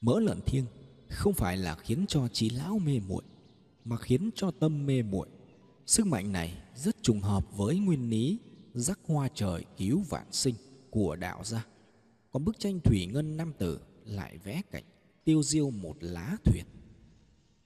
Mỡ 0.00 0.20
lợn 0.20 0.40
thiêng 0.46 0.66
không 1.08 1.32
phải 1.32 1.56
là 1.56 1.74
khiến 1.74 2.04
cho 2.08 2.28
trí 2.28 2.50
lão 2.50 2.78
mê 2.78 3.00
muội, 3.08 3.22
mà 3.84 3.96
khiến 3.96 4.30
cho 4.34 4.50
tâm 4.50 4.86
mê 4.86 5.02
muội. 5.02 5.28
Sức 5.86 6.06
mạnh 6.06 6.32
này 6.32 6.62
rất 6.74 7.02
trùng 7.02 7.20
hợp 7.20 7.56
với 7.56 7.78
nguyên 7.78 8.10
lý 8.10 8.38
rắc 8.74 8.98
hoa 9.06 9.28
trời 9.34 9.64
cứu 9.76 10.02
vạn 10.08 10.26
sinh 10.32 10.54
của 10.90 11.16
đạo 11.16 11.44
gia. 11.44 11.66
Còn 12.30 12.44
bức 12.44 12.58
tranh 12.58 12.80
thủy 12.84 13.06
ngân 13.06 13.36
nam 13.36 13.52
tử 13.58 13.80
lại 14.04 14.38
vẽ 14.38 14.62
cảnh 14.70 14.84
tiêu 15.26 15.42
diêu 15.42 15.70
một 15.70 15.96
lá 16.00 16.36
thuyền, 16.44 16.64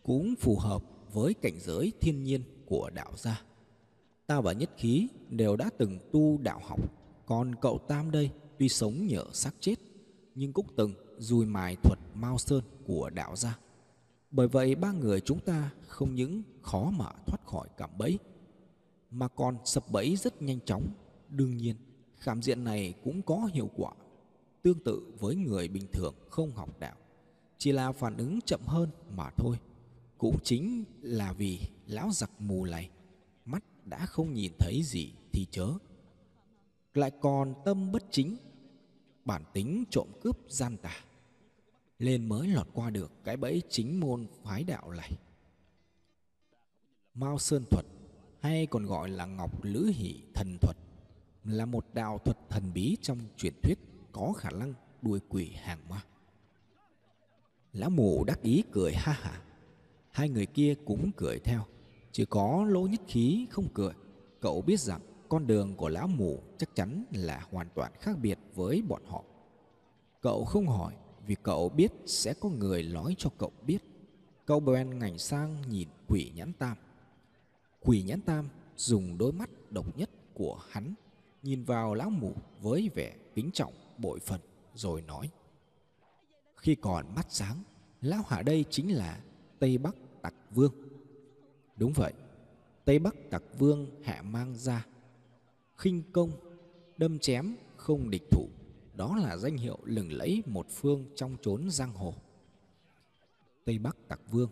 cũng 0.02 0.34
phù 0.40 0.56
hợp 0.58 0.82
với 1.12 1.34
cảnh 1.34 1.60
giới 1.60 1.92
thiên 2.00 2.22
nhiên 2.22 2.42
của 2.66 2.90
đạo 2.94 3.12
gia. 3.16 3.42
Ta 4.26 4.40
và 4.40 4.52
nhất 4.52 4.70
khí 4.76 5.08
đều 5.28 5.56
đã 5.56 5.70
từng 5.78 5.98
tu 6.12 6.38
đạo 6.38 6.60
học, 6.64 6.80
còn 7.26 7.54
cậu 7.54 7.78
tam 7.78 8.10
đây 8.10 8.30
tuy 8.58 8.68
sống 8.68 9.06
nhờ 9.06 9.24
xác 9.32 9.54
chết, 9.60 9.74
nhưng 10.34 10.52
cũng 10.52 10.66
từng 10.76 10.94
dùi 11.18 11.46
mài 11.46 11.76
thuật 11.76 11.98
mao 12.14 12.38
sơn 12.38 12.64
của 12.86 13.10
đạo 13.10 13.36
gia. 13.36 13.58
Bởi 14.30 14.48
vậy 14.48 14.74
ba 14.74 14.92
người 14.92 15.20
chúng 15.20 15.40
ta 15.40 15.70
không 15.86 16.14
những 16.14 16.42
khó 16.62 16.90
mà 16.90 17.12
thoát 17.26 17.46
khỏi 17.46 17.68
cảm 17.76 17.90
bẫy, 17.98 18.18
mà 19.10 19.28
còn 19.28 19.56
sập 19.64 19.90
bẫy 19.90 20.16
rất 20.16 20.42
nhanh 20.42 20.58
chóng. 20.64 20.88
Đương 21.28 21.56
nhiên, 21.56 21.76
khảm 22.18 22.42
diện 22.42 22.64
này 22.64 22.94
cũng 23.04 23.22
có 23.22 23.48
hiệu 23.52 23.70
quả, 23.76 23.92
tương 24.62 24.84
tự 24.84 25.12
với 25.18 25.36
người 25.36 25.68
bình 25.68 25.86
thường 25.92 26.14
không 26.30 26.50
học 26.52 26.80
đạo 26.80 26.96
chỉ 27.60 27.72
là 27.72 27.92
phản 27.92 28.16
ứng 28.16 28.40
chậm 28.40 28.60
hơn 28.66 28.90
mà 29.16 29.30
thôi. 29.36 29.56
Cũng 30.18 30.38
chính 30.42 30.84
là 31.00 31.32
vì 31.32 31.60
lão 31.86 32.10
giặc 32.12 32.30
mù 32.38 32.64
này, 32.64 32.90
mắt 33.44 33.64
đã 33.84 34.06
không 34.06 34.34
nhìn 34.34 34.52
thấy 34.58 34.82
gì 34.82 35.12
thì 35.32 35.46
chớ. 35.50 35.68
Lại 36.94 37.10
còn 37.20 37.54
tâm 37.64 37.92
bất 37.92 38.04
chính, 38.10 38.36
bản 39.24 39.42
tính 39.52 39.84
trộm 39.90 40.08
cướp 40.22 40.38
gian 40.48 40.76
tà, 40.76 41.04
lên 41.98 42.28
mới 42.28 42.48
lọt 42.48 42.68
qua 42.72 42.90
được 42.90 43.12
cái 43.24 43.36
bẫy 43.36 43.62
chính 43.68 44.00
môn 44.00 44.26
phái 44.42 44.64
đạo 44.64 44.90
này. 44.90 45.12
Mao 47.14 47.38
sơn 47.38 47.64
thuật, 47.70 47.84
hay 48.40 48.66
còn 48.66 48.86
gọi 48.86 49.08
là 49.08 49.26
ngọc 49.26 49.64
lữ 49.64 49.92
hỷ 49.94 50.22
thần 50.34 50.56
thuật, 50.60 50.76
là 51.44 51.66
một 51.66 51.86
đạo 51.92 52.18
thuật 52.24 52.38
thần 52.48 52.72
bí 52.74 52.96
trong 53.02 53.18
truyền 53.36 53.54
thuyết 53.62 53.78
có 54.12 54.32
khả 54.32 54.50
năng 54.50 54.74
đuổi 55.02 55.20
quỷ 55.28 55.52
hàng 55.56 55.88
ma. 55.88 56.04
Lão 57.72 57.90
mù 57.90 58.24
đắc 58.24 58.42
ý 58.42 58.62
cười 58.72 58.92
ha 58.92 59.12
hả. 59.12 59.42
Hai 60.10 60.28
người 60.28 60.46
kia 60.46 60.74
cũng 60.84 61.10
cười 61.16 61.38
theo. 61.38 61.62
Chỉ 62.12 62.24
có 62.24 62.64
lỗ 62.68 62.82
nhất 62.82 63.00
khí 63.06 63.46
không 63.50 63.68
cười. 63.74 63.92
Cậu 64.40 64.62
biết 64.62 64.80
rằng 64.80 65.00
con 65.28 65.46
đường 65.46 65.76
của 65.76 65.88
lão 65.88 66.06
mù 66.06 66.42
chắc 66.58 66.74
chắn 66.74 67.04
là 67.12 67.46
hoàn 67.50 67.68
toàn 67.74 67.92
khác 68.00 68.18
biệt 68.22 68.38
với 68.54 68.82
bọn 68.82 69.02
họ. 69.06 69.24
Cậu 70.20 70.44
không 70.44 70.66
hỏi 70.66 70.94
vì 71.26 71.36
cậu 71.42 71.68
biết 71.68 71.92
sẽ 72.06 72.34
có 72.40 72.48
người 72.48 72.82
nói 72.82 73.14
cho 73.18 73.30
cậu 73.38 73.52
biết. 73.66 73.78
Cậu 74.46 74.60
bèn 74.60 74.98
ngảnh 74.98 75.18
sang 75.18 75.62
nhìn 75.70 75.88
quỷ 76.08 76.32
nhãn 76.34 76.52
tam. 76.52 76.76
Quỷ 77.80 78.02
nhãn 78.02 78.20
tam 78.20 78.48
dùng 78.76 79.18
đôi 79.18 79.32
mắt 79.32 79.50
độc 79.70 79.98
nhất 79.98 80.10
của 80.34 80.60
hắn, 80.70 80.94
Nhìn 81.42 81.64
vào 81.64 81.94
lão 81.94 82.10
mù 82.10 82.32
với 82.60 82.90
vẻ 82.94 83.16
kính 83.34 83.50
trọng, 83.52 83.72
bội 83.98 84.20
phần, 84.20 84.40
rồi 84.74 85.02
nói 85.02 85.30
khi 86.60 86.74
còn 86.74 87.14
mắt 87.14 87.26
sáng 87.28 87.62
lão 88.00 88.22
hạ 88.28 88.42
đây 88.42 88.64
chính 88.70 88.96
là 88.96 89.20
Tây 89.58 89.78
Bắc 89.78 89.96
Tặc 90.22 90.34
Vương. 90.50 90.74
Đúng 91.76 91.92
vậy, 91.92 92.12
Tây 92.84 92.98
Bắc 92.98 93.14
Tặc 93.30 93.42
Vương 93.58 94.02
hạ 94.02 94.22
mang 94.22 94.54
ra. 94.54 94.86
khinh 95.76 96.02
công, 96.12 96.30
đâm 96.96 97.18
chém, 97.18 97.56
không 97.76 98.10
địch 98.10 98.22
thủ. 98.30 98.48
Đó 98.94 99.16
là 99.16 99.36
danh 99.36 99.56
hiệu 99.56 99.78
lừng 99.84 100.12
lẫy 100.12 100.42
một 100.46 100.66
phương 100.70 101.04
trong 101.14 101.36
chốn 101.42 101.70
giang 101.70 101.92
hồ. 101.92 102.14
Tây 103.64 103.78
Bắc 103.78 103.96
Tặc 104.08 104.20
Vương, 104.30 104.50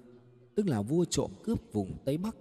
tức 0.55 0.67
là 0.67 0.83
vua 0.83 1.05
trộm 1.05 1.31
cướp 1.45 1.73
vùng 1.73 1.99
Tây 2.05 2.19
Bắc, 2.19 2.37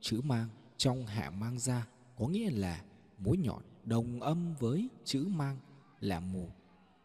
chữ 0.00 0.20
mang 0.24 0.48
trong 0.76 1.06
hạ 1.06 1.30
mang 1.30 1.58
ra 1.58 1.86
có 2.18 2.28
nghĩa 2.28 2.50
là 2.50 2.84
mũi 3.18 3.36
nhọn 3.36 3.62
đồng 3.84 4.20
âm 4.20 4.54
với 4.54 4.88
chữ 5.04 5.26
mang 5.28 5.56
là 6.00 6.20
mù. 6.20 6.48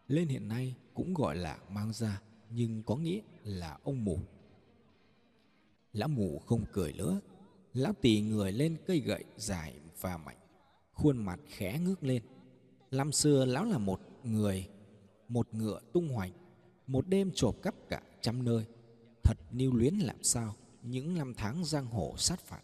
Lên 0.08 0.28
hiện 0.28 0.48
nay 0.48 0.76
cũng 0.94 1.14
gọi 1.14 1.36
là 1.36 1.58
mang 1.70 1.94
ra 1.94 2.22
nhưng 2.50 2.84
có 2.84 2.96
nghĩa 2.96 3.22
là 3.44 3.78
ông 3.84 4.06
mù. 4.06 4.20
Lão 5.94 6.08
mù 6.08 6.40
không 6.40 6.66
cười 6.72 6.94
nữa, 6.94 7.22
lão 7.74 7.94
tì 7.94 8.22
người 8.22 8.52
lên 8.52 8.78
cây 8.88 9.00
gậy 9.00 9.24
dài 9.38 9.74
và 10.02 10.18
mạnh, 10.18 10.38
khuôn 10.94 11.18
mặt 11.18 11.40
khẽ 11.48 11.80
ngước 11.80 12.04
lên. 12.04 12.24
Năm 12.92 13.12
xưa 13.12 13.46
lão 13.46 13.66
là 13.66 13.78
một 13.78 14.02
người, 14.24 14.70
một 15.28 15.54
ngựa 15.54 15.80
tung 15.94 16.10
hoành, 16.10 16.32
một 16.88 17.08
đêm 17.08 17.32
trộm 17.36 17.56
cắp 17.62 17.76
cả 17.90 18.02
trăm 18.22 18.46
nơi, 18.46 18.66
thật 19.24 19.38
niu 19.52 19.74
luyến 19.74 19.96
làm 19.96 20.24
sao 20.24 20.56
những 20.82 21.18
năm 21.18 21.34
tháng 21.38 21.66
giang 21.66 21.86
hồ 21.86 22.14
sát 22.18 22.40
phạt. 22.40 22.62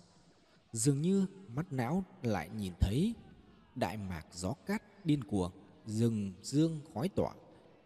Dường 0.73 1.01
như 1.01 1.25
mắt 1.47 1.73
não 1.73 2.03
lại 2.23 2.49
nhìn 2.49 2.73
thấy 2.79 3.13
đại 3.75 3.97
mạc 3.97 4.25
gió 4.33 4.53
cát 4.65 5.05
điên 5.05 5.23
cuồng, 5.23 5.51
rừng 5.85 6.33
dương 6.41 6.79
khói 6.93 7.09
tỏa. 7.09 7.33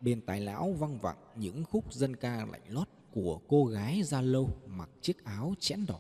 Bên 0.04 0.22
tai 0.22 0.42
lão 0.42 0.72
văng 0.72 1.00
vẳng 1.00 1.18
những 1.36 1.64
khúc 1.64 1.94
dân 1.94 2.16
ca 2.16 2.46
lạnh 2.46 2.62
lót 2.68 2.88
của 3.12 3.40
cô 3.48 3.66
gái 3.66 4.04
da 4.04 4.22
lâu 4.22 4.50
mặc 4.68 4.90
chiếc 5.02 5.24
áo 5.24 5.54
chẽn 5.60 5.86
đỏ. 5.88 6.00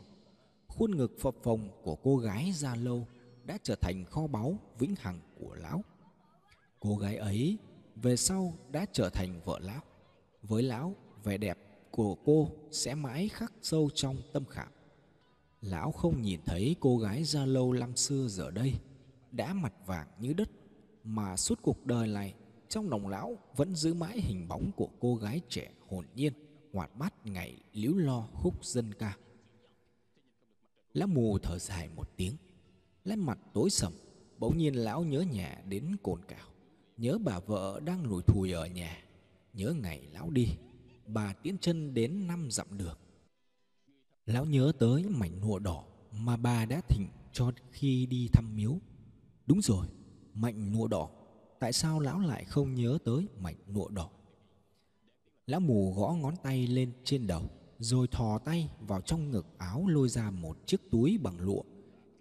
Khuôn 0.67 0.97
ngực 0.97 1.11
phập 1.19 1.35
phồng 1.43 1.69
của 1.83 1.95
cô 1.95 2.17
gái 2.17 2.51
da 2.51 2.75
lâu 2.75 3.07
đã 3.43 3.57
trở 3.63 3.75
thành 3.75 4.05
kho 4.05 4.27
báu 4.27 4.57
vĩnh 4.79 4.95
hằng 4.99 5.19
của 5.39 5.55
lão. 5.55 5.83
Cô 6.79 6.95
gái 6.95 7.17
ấy 7.17 7.57
về 7.95 8.15
sau 8.15 8.53
đã 8.71 8.85
trở 8.91 9.09
thành 9.09 9.41
vợ 9.45 9.59
lão. 9.59 9.81
Với 10.41 10.63
lão, 10.63 10.95
vẻ 11.23 11.37
đẹp 11.37 11.57
của 11.91 12.15
cô 12.15 12.49
sẽ 12.71 12.95
mãi 12.95 13.29
khắc 13.29 13.53
sâu 13.61 13.89
trong 13.95 14.15
tâm 14.33 14.45
khảm. 14.45 14.71
Lão 15.61 15.91
không 15.91 16.21
nhìn 16.21 16.39
thấy 16.45 16.75
cô 16.79 16.97
gái 16.97 17.23
da 17.23 17.45
lâu 17.45 17.73
năm 17.73 17.95
xưa 17.95 18.27
giờ 18.27 18.51
đây 18.51 18.73
đã 19.31 19.53
mặt 19.53 19.73
vàng 19.85 20.07
như 20.19 20.33
đất 20.33 20.49
mà 21.03 21.37
suốt 21.37 21.59
cuộc 21.61 21.85
đời 21.85 22.07
này 22.07 22.33
trong 22.73 22.89
lòng 22.89 23.07
lão 23.07 23.37
vẫn 23.55 23.75
giữ 23.75 23.93
mãi 23.93 24.21
hình 24.21 24.47
bóng 24.47 24.71
của 24.75 24.89
cô 24.99 25.15
gái 25.15 25.41
trẻ 25.49 25.71
hồn 25.89 26.05
nhiên 26.15 26.33
hoạt 26.73 26.95
bát 26.95 27.25
ngày 27.25 27.57
líu 27.73 27.97
lo 27.97 28.27
khúc 28.33 28.65
dân 28.65 28.93
ca. 28.93 29.17
Lão 30.93 31.07
mù 31.07 31.37
thở 31.37 31.59
dài 31.59 31.89
một 31.95 32.09
tiếng, 32.17 32.35
lấy 33.03 33.17
mặt 33.17 33.39
tối 33.53 33.69
sầm, 33.69 33.93
bỗng 34.37 34.57
nhiên 34.57 34.75
lão 34.75 35.03
nhớ 35.03 35.21
nhà 35.21 35.61
đến 35.67 35.95
cồn 36.03 36.21
cào, 36.27 36.47
nhớ 36.97 37.17
bà 37.17 37.39
vợ 37.39 37.79
đang 37.85 38.05
lùi 38.05 38.23
thùi 38.23 38.51
ở 38.51 38.67
nhà, 38.67 39.03
nhớ 39.53 39.73
ngày 39.81 40.07
lão 40.11 40.29
đi, 40.29 40.47
bà 41.07 41.33
tiến 41.33 41.57
chân 41.61 41.93
đến 41.93 42.27
năm 42.27 42.47
dặm 42.51 42.77
đường. 42.77 42.97
Lão 44.25 44.45
nhớ 44.45 44.71
tới 44.79 45.03
mảnh 45.09 45.41
lụa 45.41 45.59
đỏ 45.59 45.83
mà 46.11 46.37
bà 46.37 46.65
đã 46.65 46.81
thỉnh 46.89 47.07
cho 47.33 47.51
khi 47.71 48.05
đi 48.05 48.27
thăm 48.33 48.55
miếu. 48.55 48.77
Đúng 49.45 49.61
rồi, 49.61 49.87
mảnh 50.33 50.73
lụa 50.73 50.87
đỏ. 50.87 51.09
Tại 51.63 51.73
sao 51.73 51.99
lão 51.99 52.19
lại 52.19 52.45
không 52.45 52.73
nhớ 52.73 52.97
tới 53.05 53.27
mảnh 53.39 53.55
lụa 53.67 53.89
đỏ? 53.89 54.09
Lão 55.47 55.59
mù 55.59 55.93
gõ 55.93 56.13
ngón 56.13 56.35
tay 56.43 56.67
lên 56.67 56.91
trên 57.03 57.27
đầu, 57.27 57.49
rồi 57.79 58.07
thò 58.07 58.39
tay 58.39 58.69
vào 58.79 59.01
trong 59.01 59.31
ngực 59.31 59.45
áo 59.57 59.87
lôi 59.87 60.09
ra 60.09 60.31
một 60.31 60.57
chiếc 60.65 60.91
túi 60.91 61.17
bằng 61.17 61.39
lụa, 61.39 61.61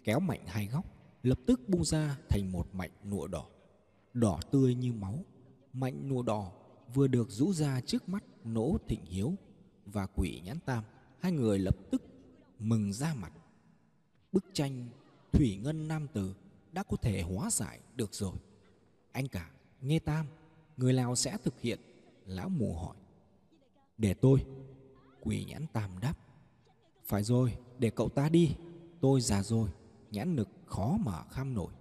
kéo 0.03 0.19
mạnh 0.19 0.43
hai 0.45 0.67
góc, 0.67 0.85
lập 1.23 1.39
tức 1.45 1.69
bung 1.69 1.85
ra 1.85 2.17
thành 2.29 2.51
một 2.51 2.67
mảnh 2.73 2.91
lụa 3.03 3.27
đỏ, 3.27 3.45
đỏ 4.13 4.39
tươi 4.51 4.75
như 4.75 4.93
máu. 4.93 5.25
Mảnh 5.73 6.09
lụa 6.09 6.21
đỏ 6.21 6.51
vừa 6.93 7.07
được 7.07 7.29
rũ 7.29 7.53
ra 7.53 7.81
trước 7.81 8.09
mắt 8.09 8.23
nỗ 8.43 8.77
thịnh 8.87 9.05
hiếu 9.05 9.33
và 9.85 10.05
quỷ 10.05 10.41
nhãn 10.45 10.59
tam 10.65 10.83
hai 11.19 11.31
người 11.31 11.59
lập 11.59 11.75
tức 11.91 12.03
mừng 12.59 12.93
ra 12.93 13.13
mặt 13.13 13.33
bức 14.31 14.45
tranh 14.53 14.89
thủy 15.31 15.59
ngân 15.63 15.87
nam 15.87 16.07
tử 16.13 16.35
đã 16.71 16.83
có 16.83 16.97
thể 16.97 17.21
hóa 17.21 17.49
giải 17.49 17.79
được 17.95 18.13
rồi 18.13 18.35
anh 19.13 19.27
cả, 19.27 19.51
nghe 19.81 19.99
tam, 19.99 20.27
người 20.77 20.93
lào 20.93 21.15
sẽ 21.15 21.37
thực 21.43 21.61
hiện. 21.61 21.79
Lão 22.25 22.49
mù 22.49 22.73
hỏi. 22.73 22.95
Để 23.97 24.13
tôi, 24.13 24.45
quỷ 25.21 25.45
nhãn 25.45 25.65
tam 25.73 25.91
đáp. 26.01 26.13
Phải 27.05 27.23
rồi, 27.23 27.57
để 27.79 27.89
cậu 27.89 28.09
ta 28.09 28.29
đi. 28.29 28.55
Tôi 29.01 29.21
già 29.21 29.43
rồi, 29.43 29.69
nhãn 30.11 30.35
lực 30.35 30.49
khó 30.65 30.97
mà 31.05 31.23
kham 31.31 31.53
nổi. 31.53 31.73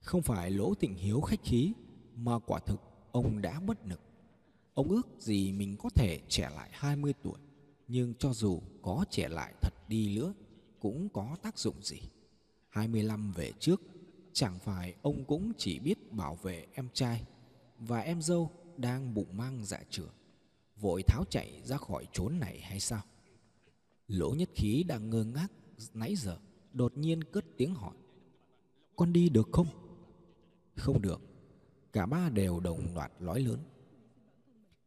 Không 0.00 0.22
phải 0.22 0.50
lỗ 0.50 0.74
tịnh 0.74 0.94
hiếu 0.94 1.20
khách 1.20 1.44
khí, 1.44 1.72
mà 2.14 2.38
quả 2.38 2.58
thực 2.58 2.80
ông 3.12 3.42
đã 3.42 3.60
bất 3.60 3.86
lực. 3.86 4.00
Ông 4.74 4.88
ước 4.88 5.08
gì 5.18 5.52
mình 5.52 5.76
có 5.76 5.90
thể 5.94 6.20
trẻ 6.28 6.50
lại 6.56 6.70
20 6.72 7.14
tuổi, 7.22 7.38
nhưng 7.88 8.14
cho 8.14 8.32
dù 8.32 8.62
có 8.82 9.04
trẻ 9.10 9.28
lại 9.28 9.54
thật 9.60 9.88
đi 9.88 10.16
nữa, 10.16 10.34
cũng 10.80 11.08
có 11.08 11.36
tác 11.42 11.58
dụng 11.58 11.82
gì? 11.82 12.00
25 12.68 13.32
về 13.32 13.52
trước 13.58 13.89
chẳng 14.32 14.58
phải 14.58 14.94
ông 15.02 15.24
cũng 15.24 15.52
chỉ 15.58 15.78
biết 15.78 16.12
bảo 16.12 16.34
vệ 16.34 16.66
em 16.72 16.88
trai 16.92 17.24
và 17.78 18.00
em 18.00 18.22
dâu 18.22 18.50
đang 18.76 19.14
bụng 19.14 19.36
mang 19.36 19.64
dạ 19.64 19.80
trưởng 19.90 20.12
vội 20.80 21.02
tháo 21.02 21.24
chạy 21.30 21.62
ra 21.64 21.76
khỏi 21.76 22.06
chốn 22.12 22.38
này 22.40 22.60
hay 22.60 22.80
sao? 22.80 23.02
Lỗ 24.08 24.30
nhất 24.30 24.48
khí 24.54 24.84
đang 24.88 25.10
ngơ 25.10 25.24
ngác 25.24 25.48
nãy 25.94 26.16
giờ, 26.16 26.38
đột 26.72 26.96
nhiên 26.96 27.24
cất 27.24 27.44
tiếng 27.56 27.74
hỏi. 27.74 27.94
Con 28.96 29.12
đi 29.12 29.28
được 29.28 29.48
không? 29.52 29.66
Không 30.76 31.02
được. 31.02 31.20
Cả 31.92 32.06
ba 32.06 32.28
đều 32.28 32.60
đồng 32.60 32.94
loạt 32.94 33.12
nói 33.20 33.40
lớn. 33.40 33.60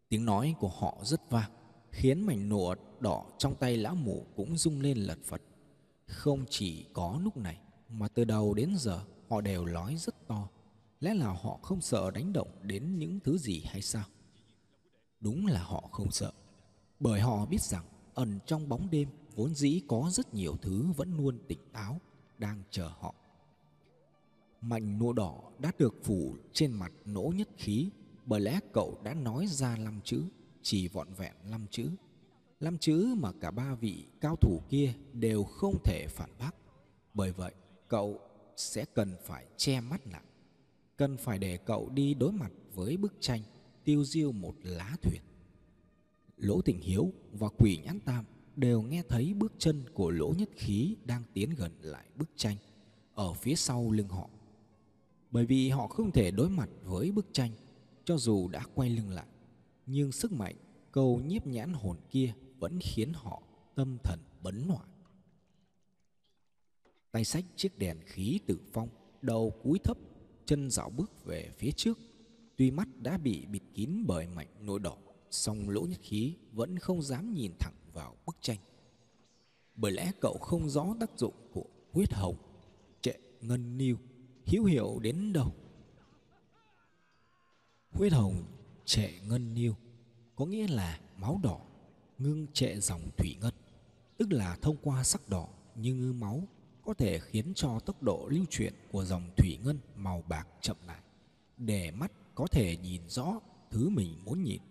Tiếng 0.09 0.25
nói 0.25 0.55
của 0.59 0.67
họ 0.67 0.97
rất 1.03 1.29
vang, 1.29 1.51
khiến 1.91 2.25
mảnh 2.25 2.49
nụa 2.49 2.75
đỏ 2.99 3.25
trong 3.37 3.55
tay 3.55 3.77
lão 3.77 3.95
mù 3.95 4.25
cũng 4.35 4.57
rung 4.57 4.81
lên 4.81 4.97
lật 4.97 5.17
phật. 5.23 5.41
Không 6.07 6.45
chỉ 6.49 6.85
có 6.93 7.19
lúc 7.23 7.37
này, 7.37 7.57
mà 7.89 8.07
từ 8.07 8.25
đầu 8.25 8.53
đến 8.53 8.73
giờ 8.77 9.05
họ 9.33 9.41
đều 9.41 9.65
nói 9.65 9.95
rất 9.97 10.27
to. 10.27 10.49
Lẽ 10.99 11.13
là 11.13 11.27
họ 11.27 11.59
không 11.61 11.81
sợ 11.81 12.11
đánh 12.11 12.33
động 12.33 12.47
đến 12.61 12.97
những 12.99 13.19
thứ 13.19 13.37
gì 13.37 13.63
hay 13.65 13.81
sao? 13.81 14.03
Đúng 15.19 15.45
là 15.45 15.63
họ 15.63 15.89
không 15.91 16.11
sợ. 16.11 16.31
Bởi 16.99 17.19
họ 17.19 17.45
biết 17.45 17.61
rằng 17.61 17.85
ẩn 18.13 18.39
trong 18.45 18.69
bóng 18.69 18.89
đêm 18.91 19.09
vốn 19.35 19.55
dĩ 19.55 19.81
có 19.87 20.09
rất 20.11 20.33
nhiều 20.33 20.57
thứ 20.61 20.91
vẫn 20.97 21.17
luôn 21.17 21.39
tỉnh 21.47 21.59
táo, 21.73 21.99
đang 22.37 22.63
chờ 22.69 22.87
họ. 22.87 23.15
Mảnh 24.61 24.99
Nô 24.99 25.13
đỏ 25.13 25.51
đã 25.59 25.71
được 25.77 25.93
phủ 26.03 26.35
trên 26.53 26.71
mặt 26.71 26.91
nỗ 27.05 27.33
nhất 27.35 27.49
khí, 27.57 27.89
bởi 28.25 28.41
lẽ 28.41 28.59
cậu 28.73 28.97
đã 29.03 29.13
nói 29.13 29.47
ra 29.47 29.77
năm 29.77 30.01
chữ, 30.03 30.23
chỉ 30.61 30.87
vọn 30.87 31.13
vẹn 31.13 31.33
năm 31.49 31.65
chữ. 31.71 31.89
Năm 32.59 32.77
chữ 32.77 33.15
mà 33.17 33.31
cả 33.41 33.51
ba 33.51 33.75
vị 33.75 34.05
cao 34.21 34.35
thủ 34.35 34.61
kia 34.69 34.93
đều 35.13 35.43
không 35.43 35.77
thể 35.83 36.07
phản 36.09 36.29
bác. 36.39 36.55
Bởi 37.13 37.31
vậy, 37.31 37.53
cậu 37.87 38.19
sẽ 38.57 38.85
cần 38.85 39.15
phải 39.23 39.45
che 39.57 39.81
mắt 39.81 40.07
lại. 40.07 40.23
Cần 40.97 41.17
phải 41.17 41.39
để 41.39 41.57
cậu 41.57 41.89
đi 41.89 42.13
đối 42.13 42.31
mặt 42.31 42.51
với 42.73 42.97
bức 42.97 43.13
tranh 43.19 43.41
tiêu 43.83 44.03
diêu 44.03 44.31
một 44.31 44.55
lá 44.63 44.95
thuyền. 45.01 45.21
Lỗ 46.37 46.61
tình 46.61 46.79
hiếu 46.79 47.11
và 47.31 47.47
quỷ 47.57 47.79
nhãn 47.83 47.99
tam 47.99 48.25
đều 48.55 48.81
nghe 48.81 49.03
thấy 49.09 49.33
bước 49.33 49.53
chân 49.57 49.83
của 49.93 50.11
lỗ 50.11 50.33
nhất 50.37 50.49
khí 50.55 50.95
đang 51.05 51.23
tiến 51.33 51.49
gần 51.57 51.71
lại 51.81 52.05
bức 52.15 52.29
tranh 52.35 52.57
ở 53.15 53.33
phía 53.33 53.55
sau 53.55 53.91
lưng 53.91 54.07
họ. 54.07 54.29
Bởi 55.31 55.45
vì 55.45 55.69
họ 55.69 55.87
không 55.87 56.11
thể 56.11 56.31
đối 56.31 56.49
mặt 56.49 56.69
với 56.83 57.11
bức 57.11 57.25
tranh, 57.31 57.51
cho 58.05 58.17
dù 58.17 58.47
đã 58.47 58.65
quay 58.75 58.89
lưng 58.89 59.09
lại, 59.09 59.25
nhưng 59.85 60.11
sức 60.11 60.31
mạnh 60.31 60.55
câu 60.91 61.21
nhiếp 61.25 61.47
nhãn 61.47 61.73
hồn 61.73 61.97
kia 62.09 62.33
vẫn 62.59 62.79
khiến 62.81 63.13
họ 63.13 63.41
tâm 63.75 63.97
thần 64.03 64.19
bấn 64.43 64.67
loạn 64.67 64.87
tay 67.13 67.23
sách 67.23 67.45
chiếc 67.55 67.77
đèn 67.77 67.97
khí 68.05 68.39
tự 68.47 68.59
phong, 68.73 68.89
đầu 69.21 69.53
cúi 69.63 69.79
thấp, 69.79 69.97
chân 70.45 70.69
dạo 70.69 70.89
bước 70.89 71.25
về 71.25 71.51
phía 71.57 71.71
trước. 71.71 71.99
Tuy 72.55 72.71
mắt 72.71 72.87
đã 73.01 73.17
bị 73.17 73.45
bịt 73.45 73.61
kín 73.73 74.03
bởi 74.07 74.27
mảnh 74.27 74.47
nỗi 74.59 74.79
đỏ, 74.79 74.97
song 75.31 75.69
lỗ 75.69 75.81
nhất 75.81 75.99
khí 76.01 76.35
vẫn 76.51 76.79
không 76.79 77.01
dám 77.01 77.33
nhìn 77.33 77.51
thẳng 77.59 77.73
vào 77.93 78.15
bức 78.25 78.37
tranh. 78.41 78.57
Bởi 79.75 79.91
lẽ 79.91 80.11
cậu 80.21 80.37
không 80.41 80.69
rõ 80.69 80.95
tác 80.99 81.09
dụng 81.17 81.33
của 81.53 81.65
huyết 81.91 82.13
hồng. 82.13 82.35
Trệ 83.01 83.13
ngân 83.41 83.77
niu, 83.77 83.97
hữu 84.45 84.65
hiệu 84.65 84.99
đến 84.99 85.33
đâu? 85.33 85.51
Huyết 87.91 88.13
hồng 88.13 88.43
trệ 88.85 89.09
ngân 89.27 89.53
niu, 89.53 89.75
có 90.35 90.45
nghĩa 90.45 90.67
là 90.67 90.99
máu 91.17 91.39
đỏ, 91.43 91.59
ngưng 92.17 92.47
trệ 92.53 92.79
dòng 92.79 93.01
thủy 93.17 93.35
ngân, 93.41 93.53
tức 94.17 94.31
là 94.31 94.57
thông 94.61 94.77
qua 94.81 95.03
sắc 95.03 95.29
đỏ 95.29 95.47
như 95.75 96.13
máu 96.13 96.47
có 96.85 96.93
thể 96.93 97.19
khiến 97.19 97.53
cho 97.55 97.79
tốc 97.79 98.03
độ 98.03 98.27
lưu 98.31 98.45
chuyển 98.49 98.73
của 98.91 99.05
dòng 99.05 99.29
thủy 99.37 99.57
ngân 99.63 99.79
màu 99.95 100.23
bạc 100.27 100.47
chậm 100.61 100.77
lại. 100.87 101.01
Để 101.57 101.91
mắt 101.91 102.11
có 102.35 102.47
thể 102.47 102.77
nhìn 102.77 103.01
rõ 103.07 103.39
thứ 103.71 103.89
mình 103.89 104.17
muốn 104.25 104.43
nhìn. 104.43 104.61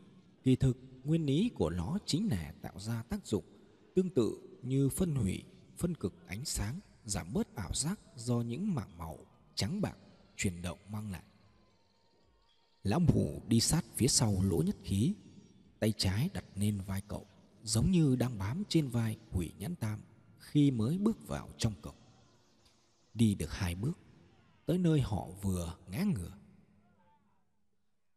Kỳ 0.42 0.56
thực, 0.56 0.78
nguyên 1.04 1.26
lý 1.26 1.50
của 1.54 1.70
nó 1.70 1.98
chính 2.06 2.28
là 2.30 2.54
tạo 2.62 2.78
ra 2.78 3.02
tác 3.02 3.26
dụng 3.26 3.44
tương 3.94 4.10
tự 4.10 4.58
như 4.62 4.88
phân 4.88 5.14
hủy, 5.14 5.42
phân 5.76 5.94
cực 5.94 6.26
ánh 6.26 6.44
sáng, 6.44 6.80
giảm 7.04 7.32
bớt 7.32 7.54
ảo 7.54 7.70
giác 7.74 8.00
do 8.16 8.40
những 8.40 8.74
mảng 8.74 8.98
màu 8.98 9.18
trắng 9.54 9.80
bạc 9.80 9.96
chuyển 10.36 10.62
động 10.62 10.78
mang 10.88 11.10
lại. 11.10 11.22
Lão 12.82 13.00
mù 13.00 13.42
đi 13.48 13.60
sát 13.60 13.84
phía 13.96 14.08
sau 14.08 14.42
lỗ 14.42 14.62
nhất 14.62 14.76
khí, 14.82 15.14
tay 15.80 15.92
trái 15.96 16.28
đặt 16.34 16.44
lên 16.54 16.80
vai 16.86 17.02
cậu, 17.08 17.26
giống 17.62 17.90
như 17.90 18.16
đang 18.16 18.38
bám 18.38 18.62
trên 18.68 18.88
vai 18.88 19.16
quỷ 19.32 19.52
nhãn 19.58 19.74
tam 19.74 20.00
khi 20.38 20.70
mới 20.70 20.98
bước 20.98 21.28
vào 21.28 21.48
trong 21.58 21.72
cổng 21.82 22.01
đi 23.14 23.34
được 23.34 23.52
hai 23.52 23.74
bước, 23.74 23.98
tới 24.66 24.78
nơi 24.78 25.00
họ 25.00 25.28
vừa 25.42 25.76
ngã 25.88 26.04
ngửa. 26.16 26.38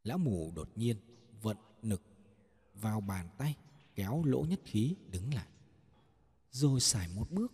Lão 0.04 0.18
mù 0.18 0.52
đột 0.56 0.70
nhiên 0.75 0.98
vận 1.42 1.58
nực 1.82 2.02
vào 2.74 3.02
bàn 3.02 3.30
tay, 3.38 3.56
kéo 3.96 4.24
lỗ 4.25 4.42
nhất 4.42 4.60
khí 4.66 4.96
đứng 5.12 5.34
lại, 5.34 5.48
rồi 6.52 6.80
xài 6.80 7.08
một 7.16 7.32
bước 7.32 7.54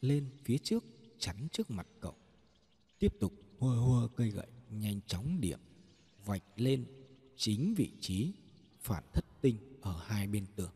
lên 0.00 0.30
phía 0.44 0.58
trước, 0.58 0.84
chắn 1.18 1.48
trước 1.52 1.70
mặt 1.70 1.86
cậu. 2.00 2.14
Tiếp 2.98 3.14
tục 3.20 3.32
hùa 3.58 3.80
hùa 3.80 4.08
cây 4.08 4.30
gậy, 4.30 4.46
nhanh 4.70 5.00
chóng 5.06 5.40
điểm, 5.40 5.58
vạch 6.24 6.44
lên 6.56 6.86
chính 7.36 7.74
vị 7.74 7.92
trí 8.00 8.32
phản 8.80 9.04
thất 9.12 9.24
tinh 9.40 9.56
ở 9.80 10.02
hai 10.06 10.26
bên 10.26 10.46
tường. 10.56 10.72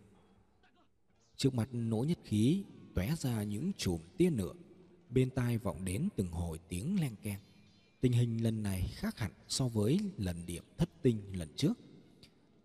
Trước 1.37 1.55
mặt 1.55 1.69
nỗ 1.73 2.05
nhất 2.09 2.19
khí 2.25 2.65
tóe 2.95 3.15
ra 3.19 3.43
những 3.43 3.73
chùm 3.77 4.01
tia 4.17 4.31
lửa 4.31 4.53
bên 5.11 5.31
tai 5.31 5.59
vọng 5.59 5.85
đến 5.85 6.09
từng 6.17 6.31
hồi 6.31 6.59
tiếng 6.69 7.01
len 7.01 7.17
keng. 7.23 7.41
Tình 8.01 8.13
hình 8.13 8.43
lần 8.43 8.63
này 8.63 8.89
khác 8.95 9.19
hẳn 9.19 9.33
so 9.49 9.69
với 9.69 10.01
lần 10.17 10.47
điểm 10.47 10.65
thất 10.79 10.89
tinh 11.03 11.39
lần 11.39 11.49
trước. 11.57 11.73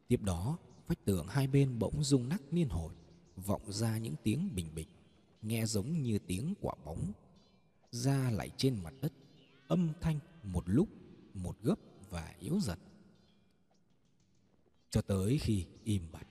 Tiếp 0.07 0.21
đó, 0.21 0.57
vách 0.87 1.05
tường 1.05 1.27
hai 1.27 1.47
bên 1.47 1.79
bỗng 1.79 2.03
rung 2.03 2.29
nắc 2.29 2.41
liên 2.51 2.69
hồi, 2.69 2.93
vọng 3.35 3.71
ra 3.71 3.97
những 3.97 4.15
tiếng 4.23 4.49
bình 4.55 4.67
bịch, 4.75 4.87
nghe 5.41 5.65
giống 5.65 6.01
như 6.01 6.19
tiếng 6.19 6.53
quả 6.61 6.75
bóng. 6.85 7.11
Ra 7.91 8.31
lại 8.31 8.49
trên 8.57 8.83
mặt 8.83 8.93
đất, 9.01 9.13
âm 9.67 9.93
thanh 10.01 10.19
một 10.43 10.63
lúc, 10.67 10.89
một 11.33 11.55
gấp 11.61 11.79
và 12.09 12.35
yếu 12.39 12.59
dần. 12.59 12.79
Cho 14.89 15.01
tới 15.01 15.37
khi 15.37 15.65
im 15.83 16.11
bặt 16.11 16.27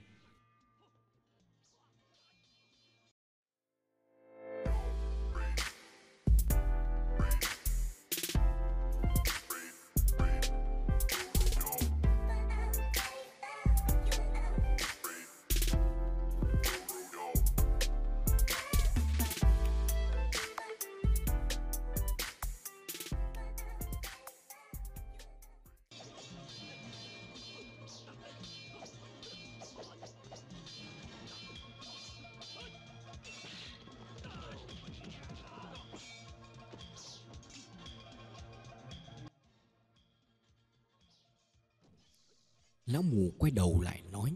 Lão 42.93 43.03
mù 43.03 43.33
quay 43.39 43.51
đầu 43.51 43.81
lại 43.81 44.03
nói, 44.13 44.35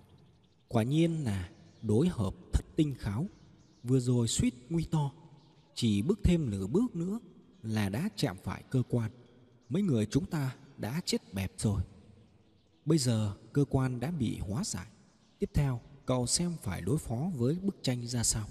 Quả 0.69 0.83
nhiên 0.83 1.25
là 1.25 1.51
đối 1.83 2.09
hợp 2.09 2.35
thất 2.53 2.65
tinh 2.77 2.95
kháo. 2.99 3.27
Vừa 3.83 4.01
rồi 4.01 4.29
suýt 4.29 4.55
nguy 4.71 4.85
to, 4.85 5.13
Chỉ 5.75 6.03
bước 6.03 6.21
thêm 6.25 6.51
nửa 6.51 6.67
bước 6.67 6.97
nữa 6.97 7.19
Là 7.63 7.89
đã 7.89 8.09
chạm 8.17 8.37
phải 8.45 8.63
cơ 8.71 8.83
quan. 8.89 9.11
Mấy 9.69 9.83
người 9.83 10.07
chúng 10.07 10.27
ta 10.27 10.57
đã 10.77 11.01
chết 11.05 11.35
bẹp 11.35 11.53
rồi. 11.59 11.83
Bây 12.85 12.99
giờ 12.99 13.35
cơ 13.53 13.65
quan 13.71 14.01
đã 14.01 14.11
bị 14.11 14.39
hóa 14.39 14.65
giải. 14.65 14.87
Tiếp 15.39 15.51
theo, 15.55 15.81
cậu 16.07 16.27
xem 16.27 16.53
phải 16.63 16.81
đối 16.81 16.99
phó 16.99 17.31
với 17.37 17.59
bức 17.63 17.77
tranh 17.83 18.07
ra 18.07 18.23
sao. 18.23 18.47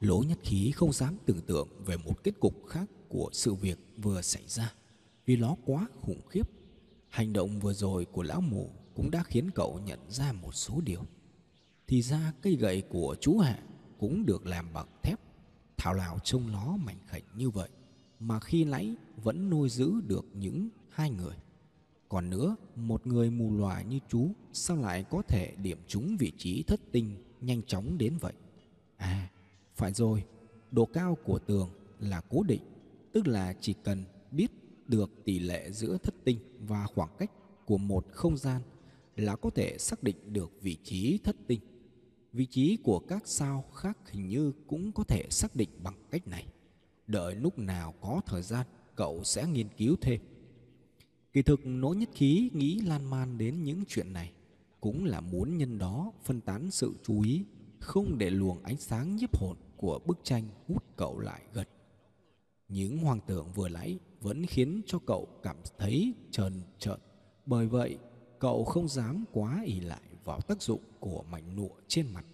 Lỗ 0.00 0.22
nhất 0.22 0.38
khí 0.42 0.70
không 0.70 0.92
dám 0.92 1.16
tưởng 1.26 1.40
tượng 1.40 1.68
về 1.86 1.96
một 1.96 2.24
kết 2.24 2.40
cục 2.40 2.66
khác 2.66 2.90
của 3.08 3.30
sự 3.32 3.54
việc 3.54 3.78
vừa 3.96 4.22
xảy 4.22 4.42
ra, 4.46 4.74
Vì 5.26 5.36
nó 5.36 5.56
quá 5.64 5.86
khủng 6.00 6.26
khiếp. 6.28 6.50
Hành 7.08 7.32
động 7.32 7.60
vừa 7.60 7.72
rồi 7.72 8.04
của 8.04 8.22
lão 8.22 8.40
mù 8.40 8.70
cũng 8.98 9.10
đã 9.10 9.22
khiến 9.22 9.50
cậu 9.54 9.80
nhận 9.84 9.98
ra 10.08 10.32
một 10.32 10.52
số 10.52 10.80
điều. 10.84 11.02
Thì 11.86 12.02
ra 12.02 12.32
cây 12.42 12.56
gậy 12.56 12.82
của 12.88 13.16
chú 13.20 13.38
Hạ 13.38 13.58
cũng 13.98 14.26
được 14.26 14.46
làm 14.46 14.72
bằng 14.72 14.86
thép, 15.02 15.20
thảo 15.76 15.94
nào 15.94 16.18
trông 16.24 16.52
nó 16.52 16.76
mảnh 16.76 16.98
khảnh 17.06 17.22
như 17.34 17.50
vậy, 17.50 17.68
mà 18.20 18.40
khi 18.40 18.64
nãy 18.64 18.96
vẫn 19.16 19.50
nuôi 19.50 19.68
giữ 19.68 19.92
được 20.06 20.26
những 20.34 20.68
hai 20.90 21.10
người. 21.10 21.36
Còn 22.08 22.30
nữa, 22.30 22.56
một 22.76 23.06
người 23.06 23.30
mù 23.30 23.56
lòa 23.56 23.82
như 23.82 23.98
chú 24.08 24.30
sao 24.52 24.76
lại 24.76 25.04
có 25.10 25.22
thể 25.28 25.54
điểm 25.62 25.78
trúng 25.86 26.16
vị 26.18 26.32
trí 26.38 26.62
thất 26.62 26.80
tinh 26.92 27.24
nhanh 27.40 27.62
chóng 27.66 27.98
đến 27.98 28.16
vậy? 28.20 28.32
À, 28.96 29.30
phải 29.74 29.92
rồi, 29.92 30.24
độ 30.70 30.86
cao 30.86 31.18
của 31.24 31.38
tường 31.38 31.70
là 32.00 32.20
cố 32.20 32.42
định, 32.42 32.62
tức 33.12 33.26
là 33.26 33.54
chỉ 33.60 33.74
cần 33.84 34.04
biết 34.30 34.50
được 34.88 35.10
tỷ 35.24 35.38
lệ 35.38 35.70
giữa 35.70 35.98
thất 36.02 36.14
tinh 36.24 36.38
và 36.58 36.86
khoảng 36.86 37.10
cách 37.18 37.30
của 37.66 37.78
một 37.78 38.06
không 38.12 38.36
gian 38.36 38.62
là 39.18 39.36
có 39.36 39.50
thể 39.50 39.78
xác 39.78 40.02
định 40.02 40.16
được 40.32 40.52
vị 40.62 40.76
trí 40.84 41.18
thất 41.24 41.36
tinh. 41.46 41.60
Vị 42.32 42.46
trí 42.46 42.76
của 42.76 42.98
các 42.98 43.28
sao 43.28 43.64
khác 43.74 43.98
hình 44.10 44.28
như 44.28 44.52
cũng 44.66 44.92
có 44.92 45.04
thể 45.04 45.26
xác 45.30 45.56
định 45.56 45.70
bằng 45.82 46.02
cách 46.10 46.26
này. 46.26 46.46
Đợi 47.06 47.34
lúc 47.34 47.58
nào 47.58 47.94
có 48.00 48.20
thời 48.26 48.42
gian, 48.42 48.66
cậu 48.94 49.24
sẽ 49.24 49.46
nghiên 49.46 49.68
cứu 49.68 49.96
thêm. 50.00 50.20
Kỳ 51.32 51.42
thực 51.42 51.60
nỗ 51.66 51.88
nhất 51.88 52.08
khí 52.14 52.50
nghĩ 52.54 52.80
lan 52.80 53.10
man 53.10 53.38
đến 53.38 53.64
những 53.64 53.84
chuyện 53.88 54.12
này 54.12 54.32
cũng 54.80 55.04
là 55.04 55.20
muốn 55.20 55.58
nhân 55.58 55.78
đó 55.78 56.12
phân 56.24 56.40
tán 56.40 56.70
sự 56.70 56.94
chú 57.02 57.22
ý, 57.22 57.44
không 57.80 58.18
để 58.18 58.30
luồng 58.30 58.62
ánh 58.62 58.76
sáng 58.76 59.16
nhiếp 59.16 59.36
hồn 59.36 59.56
của 59.76 59.98
bức 60.06 60.18
tranh 60.22 60.44
hút 60.66 60.84
cậu 60.96 61.18
lại 61.18 61.42
gần. 61.52 61.66
Những 62.68 62.98
hoang 62.98 63.20
tưởng 63.26 63.52
vừa 63.54 63.68
nãy 63.68 63.98
vẫn 64.20 64.46
khiến 64.46 64.82
cho 64.86 64.98
cậu 65.06 65.28
cảm 65.42 65.56
thấy 65.78 66.14
trần 66.30 66.52
trợn. 66.78 67.00
Bởi 67.46 67.66
vậy, 67.66 67.98
cậu 68.38 68.64
không 68.64 68.88
dám 68.88 69.24
quá 69.32 69.62
ỷ 69.64 69.80
lại 69.80 70.02
vào 70.24 70.40
tác 70.40 70.62
dụng 70.62 70.80
của 71.00 71.24
mảnh 71.30 71.56
nụa 71.56 71.74
trên 71.88 72.06
mặt. 72.12 72.24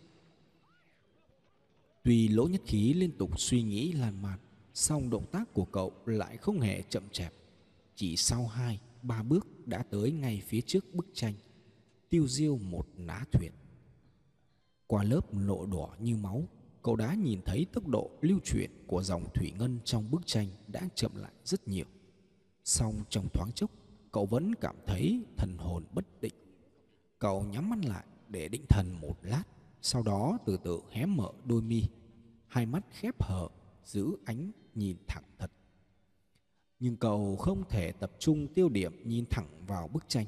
Tuy 2.03 2.29
lỗ 2.29 2.47
nhất 2.47 2.61
khí 2.67 2.95
liên 2.95 3.13
tục 3.19 3.41
suy 3.41 3.63
nghĩ 3.63 3.93
lan 3.93 4.23
man, 4.23 4.39
song 4.75 5.11
động 5.11 5.27
tác 5.33 5.53
của 5.53 5.65
cậu 5.65 5.93
lại 6.07 6.37
không 6.37 6.61
hề 6.61 6.83
chậm 6.83 7.03
chạp. 7.13 7.33
Chỉ 7.95 8.17
sau 8.17 8.47
hai, 8.47 8.81
ba 9.03 9.23
bước 9.23 9.47
đã 9.67 9.83
tới 9.83 10.13
ngay 10.13 10.43
phía 10.47 10.61
trước 10.61 10.95
bức 10.95 11.07
tranh, 11.15 11.35
tiêu 12.11 12.29
diêu 12.29 12.57
một 12.57 12.89
ná 12.97 13.25
thuyền. 13.33 13.53
Qua 14.87 15.05
lớp 15.05 15.21
lộ 15.33 15.67
đỏ 15.67 15.97
như 15.99 16.17
máu, 16.17 16.43
cậu 16.83 16.97
đã 16.97 17.15
nhìn 17.15 17.41
thấy 17.45 17.67
tốc 17.73 17.87
độ 17.89 18.11
lưu 18.21 18.39
chuyển 18.45 18.71
của 18.87 19.03
dòng 19.03 19.25
thủy 19.35 19.53
ngân 19.59 19.79
trong 19.85 20.11
bức 20.11 20.27
tranh 20.27 20.49
đã 20.69 20.89
chậm 20.95 21.17
lại 21.17 21.33
rất 21.45 21.69
nhiều. 21.69 21.87
Song 22.65 22.95
trong 23.11 23.29
thoáng 23.33 23.51
chốc, 23.55 23.71
cậu 24.15 24.27
vẫn 24.27 24.55
cảm 24.55 24.77
thấy 24.87 25.25
thần 25.37 25.57
hồn 25.59 25.85
bất 25.93 26.21
định. 26.21 26.35
Cậu 27.19 27.45
nhắm 27.45 27.71
mắt 27.71 27.79
lại 27.85 28.05
để 28.29 28.49
định 28.49 28.65
thần 28.69 29.01
một 29.01 29.15
lát, 29.23 29.43
sau 29.83 30.03
đó 30.03 30.39
từ 30.47 30.59
từ 30.65 30.81
hé 30.91 31.07
mở 31.07 31.33
đôi 31.45 31.63
mi, 31.63 31.83
hai 32.47 32.67
mắt 32.67 32.85
khép 32.91 33.23
hờ, 33.23 33.49
giữ 33.85 34.17
ánh 34.25 34.51
nhìn 34.75 34.97
thẳng 35.09 35.25
thật. 35.39 35.51
Nhưng 36.79 36.97
cậu 36.97 37.37
không 37.37 37.63
thể 37.69 37.93
tập 37.93 38.13
trung 38.19 38.55
tiêu 38.55 38.69
điểm 38.69 39.09
nhìn 39.09 39.25
thẳng 39.31 39.49
vào 39.67 39.89
bức 39.89 40.09
tranh, 40.09 40.27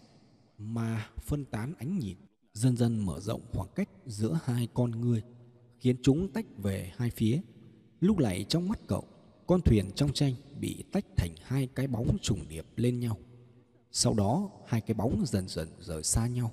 mà 0.59 1.09
phân 1.21 1.45
tán 1.45 1.75
ánh 1.79 1.99
nhìn, 1.99 2.17
dần 2.53 2.77
dần 2.77 3.07
mở 3.07 3.21
rộng 3.21 3.43
khoảng 3.53 3.69
cách 3.75 3.89
giữa 4.07 4.39
hai 4.45 4.69
con 4.75 4.91
người, 4.91 5.23
khiến 5.79 5.97
chúng 6.03 6.33
tách 6.33 6.47
về 6.57 6.93
hai 6.97 7.11
phía. 7.11 7.41
Lúc 8.01 8.19
này 8.19 8.45
trong 8.49 8.69
mắt 8.69 8.79
cậu, 8.87 9.05
con 9.47 9.61
thuyền 9.61 9.91
trong 9.95 10.13
tranh 10.13 10.35
bị 10.61 10.85
tách 10.93 11.05
thành 11.17 11.35
hai 11.43 11.69
cái 11.75 11.87
bóng 11.87 12.17
trùng 12.23 12.49
điệp 12.49 12.67
lên 12.77 13.01
nhau. 13.01 13.19
Sau 13.99 14.15
đó, 14.15 14.51
hai 14.67 14.81
cái 14.81 14.95
bóng 14.95 15.27
dần 15.27 15.49
dần 15.49 15.69
rời 15.79 16.03
xa 16.03 16.27
nhau. 16.27 16.53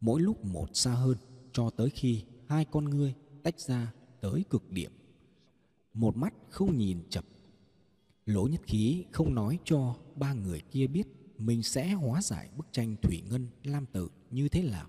Mỗi 0.00 0.20
lúc 0.20 0.44
một 0.44 0.68
xa 0.72 0.90
hơn, 0.90 1.16
Cho 1.52 1.70
tới 1.70 1.90
khi 1.90 2.24
hai 2.48 2.64
con 2.64 2.84
ngươi 2.84 3.14
tách 3.42 3.60
ra 3.60 3.92
tới 4.20 4.44
cực 4.50 4.70
điểm. 4.70 4.92
Một 5.94 6.16
mắt 6.16 6.34
không 6.50 6.78
nhìn 6.78 7.02
chập. 7.10 7.24
Lỗ 8.26 8.46
nhất 8.46 8.60
khí 8.64 9.04
không 9.12 9.34
nói 9.34 9.58
cho 9.64 9.96
ba 10.16 10.32
người 10.32 10.60
kia 10.60 10.86
biết 10.86 11.06
Mình 11.38 11.62
sẽ 11.62 11.92
hóa 11.92 12.22
giải 12.22 12.48
bức 12.56 12.66
tranh 12.72 12.96
thủy 13.02 13.22
ngân 13.30 13.48
lam 13.64 13.86
tự 13.86 14.08
như 14.30 14.48
thế 14.48 14.62
nào 14.62 14.86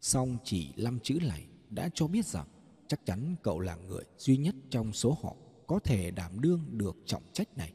Xong 0.00 0.38
chỉ 0.44 0.72
năm 0.76 0.98
chữ 1.02 1.18
này 1.22 1.46
đã 1.70 1.90
cho 1.94 2.06
biết 2.06 2.26
rằng 2.26 2.46
Chắc 2.86 3.06
chắn 3.06 3.36
cậu 3.42 3.60
là 3.60 3.76
người 3.76 4.04
duy 4.18 4.36
nhất 4.36 4.54
trong 4.70 4.92
số 4.92 5.18
họ 5.22 5.36
Có 5.66 5.78
thể 5.78 6.10
đảm 6.10 6.40
đương 6.40 6.78
được 6.78 6.96
trọng 7.06 7.22
trách 7.32 7.56
này. 7.56 7.72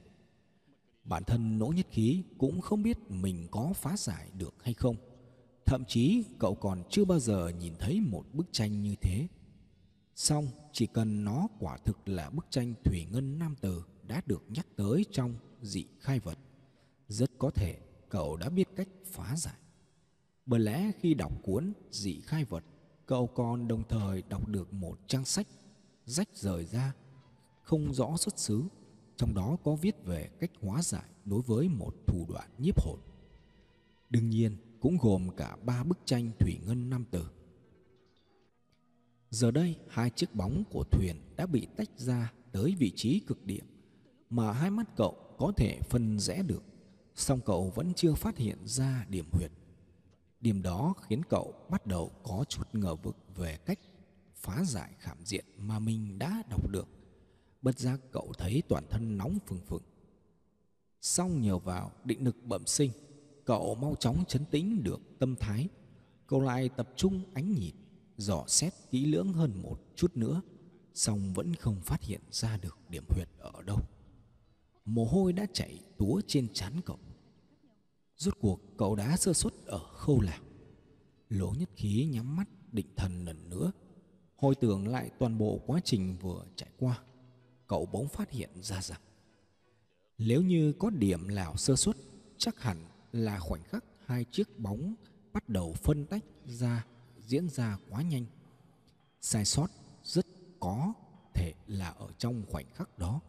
Bản 1.04 1.24
thân 1.24 1.60
nỗ 1.60 1.68
nhất 1.68 1.88
khí 1.90 2.24
cũng 2.38 2.62
không 2.62 2.84
biết 2.84 2.98
mình 3.10 3.48
có 3.52 3.74
phá 3.76 3.98
giải 3.98 4.30
được 4.38 4.54
hay 4.64 4.74
không 4.74 4.96
Thậm 5.72 5.86
chí 5.86 6.24
cậu 6.40 6.56
còn 6.56 6.84
chưa 6.90 7.06
bao 7.06 7.20
giờ 7.20 7.52
nhìn 7.60 7.74
thấy 7.80 8.02
một 8.02 8.24
bức 8.34 8.48
tranh 8.52 8.84
như 8.84 8.96
thế. 9.02 9.28
Xong, 10.16 10.48
chỉ 10.74 10.88
cần 10.88 11.24
nó 11.24 11.48
quả 11.60 11.78
thực 11.78 12.10
là 12.10 12.30
bức 12.30 12.46
tranh 12.50 12.74
Thủy 12.84 13.06
Ngân 13.12 13.40
Nam 13.40 13.56
từ 13.62 13.84
đã 14.08 14.22
được 14.26 14.44
nhắc 14.48 14.68
tới 14.76 15.06
trong 15.12 15.36
dị 15.62 15.86
khai 16.00 16.20
vật. 16.20 16.38
Rất 17.08 17.32
có 17.40 17.50
thể 17.50 17.80
cậu 18.10 18.38
đã 18.38 18.50
biết 18.50 18.68
cách 18.76 18.88
phá 19.06 19.36
giải. 19.38 19.56
Bởi 20.46 20.60
lẽ 20.60 20.92
khi 21.00 21.14
đọc 21.14 21.32
cuốn 21.44 21.74
dị 21.92 22.22
khai 22.22 22.46
vật, 22.46 22.64
cậu 23.06 23.28
còn 23.28 23.68
đồng 23.68 23.84
thời 23.90 24.24
đọc 24.30 24.48
được 24.48 24.74
một 24.74 25.00
trang 25.08 25.26
sách 25.26 25.48
rách 26.06 26.30
rời 26.34 26.66
ra, 26.66 26.94
không 27.62 27.94
rõ 27.94 28.18
xuất 28.18 28.40
xứ, 28.40 28.64
trong 29.22 29.34
đó 29.34 29.58
có 29.64 29.76
viết 29.76 30.06
về 30.06 30.30
cách 30.40 30.52
hóa 30.62 30.82
giải 30.82 31.10
đối 31.26 31.42
với 31.42 31.70
một 31.70 31.96
thủ 32.08 32.26
đoạn 32.30 32.50
nhiếp 32.58 32.82
hồn. 32.82 33.00
Đương 34.10 34.30
nhiên, 34.30 34.58
cũng 34.80 34.98
gồm 35.02 35.30
cả 35.38 35.58
ba 35.66 35.84
bức 35.84 35.98
tranh 36.06 36.32
thủy 36.40 36.60
ngân 36.66 36.90
nam 36.90 37.06
tử. 37.12 37.26
Giờ 39.30 39.52
đây, 39.52 39.76
hai 39.90 40.10
chiếc 40.10 40.36
bóng 40.36 40.64
của 40.72 40.84
thuyền 40.92 41.16
đã 41.36 41.46
bị 41.46 41.68
tách 41.78 41.90
ra 41.98 42.34
tới 42.52 42.76
vị 42.80 42.92
trí 42.96 43.20
cực 43.20 43.46
điểm 43.46 43.66
mà 44.30 44.52
hai 44.52 44.72
mắt 44.72 44.96
cậu 44.96 45.18
có 45.38 45.54
thể 45.58 45.80
phân 45.90 46.20
rẽ 46.20 46.44
được, 46.44 46.64
song 47.16 47.40
cậu 47.46 47.70
vẫn 47.70 47.94
chưa 47.94 48.14
phát 48.14 48.38
hiện 48.38 48.58
ra 48.66 49.06
điểm 49.10 49.26
huyệt. 49.32 49.52
Điểm 50.40 50.62
đó 50.62 50.94
khiến 51.08 51.22
cậu 51.30 51.54
bắt 51.70 51.88
đầu 51.88 52.12
có 52.24 52.46
chút 52.50 52.76
ngờ 52.76 52.96
vực 52.96 53.16
về 53.36 53.58
cách 53.58 53.80
phá 54.36 54.64
giải 54.64 54.92
khảm 55.00 55.18
diện 55.26 55.46
mà 55.58 55.80
mình 55.80 56.20
đã 56.20 56.44
đọc 56.50 56.70
được. 56.70 56.88
Bất 57.62 57.80
giác 57.80 58.00
cậu 58.12 58.34
thấy 58.38 58.64
toàn 58.68 58.84
thân 58.90 59.18
nóng 59.18 59.38
phừng 59.48 59.62
phừng. 59.66 59.84
Xong 61.02 61.42
nhờ 61.42 61.58
vào 61.58 61.92
định 62.04 62.24
lực 62.24 62.36
bẩm 62.44 62.66
sinh, 62.66 62.92
cậu 63.46 63.76
mau 63.76 63.96
chóng 64.00 64.26
chấn 64.28 64.46
tĩnh 64.46 64.84
được 64.84 65.02
tâm 65.20 65.36
thái. 65.36 65.68
Cậu 66.28 66.42
lại 66.42 66.70
tập 66.70 66.90
trung 66.96 67.24
ánh 67.34 67.52
nhìn, 67.52 67.76
dò 68.18 68.44
xét 68.48 68.74
kỹ 68.90 69.06
lưỡng 69.06 69.34
hơn 69.34 69.62
một 69.62 69.80
chút 69.96 70.18
nữa, 70.18 70.42
song 70.94 71.34
vẫn 71.34 71.56
không 71.56 71.82
phát 71.82 72.02
hiện 72.04 72.22
ra 72.32 72.58
được 72.58 72.78
điểm 72.90 73.04
huyệt 73.10 73.30
ở 73.40 73.62
đâu. 73.66 73.80
Mồ 74.86 75.06
hôi 75.06 75.34
đã 75.34 75.46
chảy 75.54 75.80
túa 75.98 76.22
trên 76.28 76.54
trán 76.54 76.74
cậu. 76.86 77.00
Rốt 78.18 78.38
cuộc 78.40 78.62
cậu 78.78 78.96
đã 78.96 79.18
sơ 79.18 79.34
suất 79.34 79.54
ở 79.66 79.80
khâu 79.80 80.22
nào. 80.22 80.42
Lỗ 81.30 81.54
nhất 81.58 81.70
khí 81.76 82.10
nhắm 82.12 82.36
mắt 82.36 82.48
định 82.72 82.88
thần 82.96 83.26
lần 83.26 83.50
nữa, 83.50 83.72
hồi 84.36 84.56
tưởng 84.56 84.88
lại 84.88 85.10
toàn 85.20 85.38
bộ 85.38 85.60
quá 85.66 85.80
trình 85.84 86.18
vừa 86.22 86.46
trải 86.56 86.70
qua. 86.78 87.04
Cậu 87.72 87.86
bỗng 87.92 88.08
phát 88.08 88.32
hiện 88.32 88.50
ra 88.62 88.82
rằng 88.82 89.02
nếu 90.18 90.42
như 90.42 90.74
có 90.80 90.90
điểm 90.90 91.36
nào 91.36 91.58
sơ 91.58 91.76
suất, 91.76 91.96
chắc 92.38 92.62
hẳn 92.62 92.86
là 93.12 93.40
khoảnh 93.40 93.64
khắc 93.64 93.84
hai 94.06 94.26
chiếc 94.32 94.60
bóng 94.60 94.96
bắt 95.34 95.50
đầu 95.50 95.74
phân 95.74 96.06
tách 96.06 96.24
ra 96.46 96.86
diễn 97.28 97.50
ra 97.50 97.78
quá 97.90 98.02
nhanh. 98.02 98.26
Sai 99.22 99.46
sót 99.46 99.68
rất 100.04 100.26
có 100.60 100.94
thể 101.34 101.54
là 101.68 101.90
ở 101.90 102.08
trong 102.18 102.44
khoảnh 102.50 102.66
khắc 102.76 103.00
đó. 103.00 103.20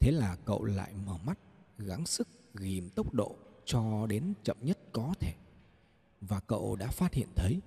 Thế 0.00 0.10
là 0.12 0.36
cậu 0.44 0.64
lại 0.64 0.94
mở 1.06 1.18
mắt, 1.18 1.38
gắng 1.78 2.06
sức 2.06 2.28
ghìm 2.54 2.90
tốc 2.90 3.14
độ 3.14 3.36
cho 3.64 4.06
đến 4.06 4.34
chậm 4.42 4.56
nhất 4.60 4.78
có 4.92 5.14
thể. 5.20 5.34
Và 6.20 6.40
cậu 6.40 6.76
đã 6.76 6.90
phát 6.90 7.14
hiện 7.14 7.28
thấy, 7.36 7.60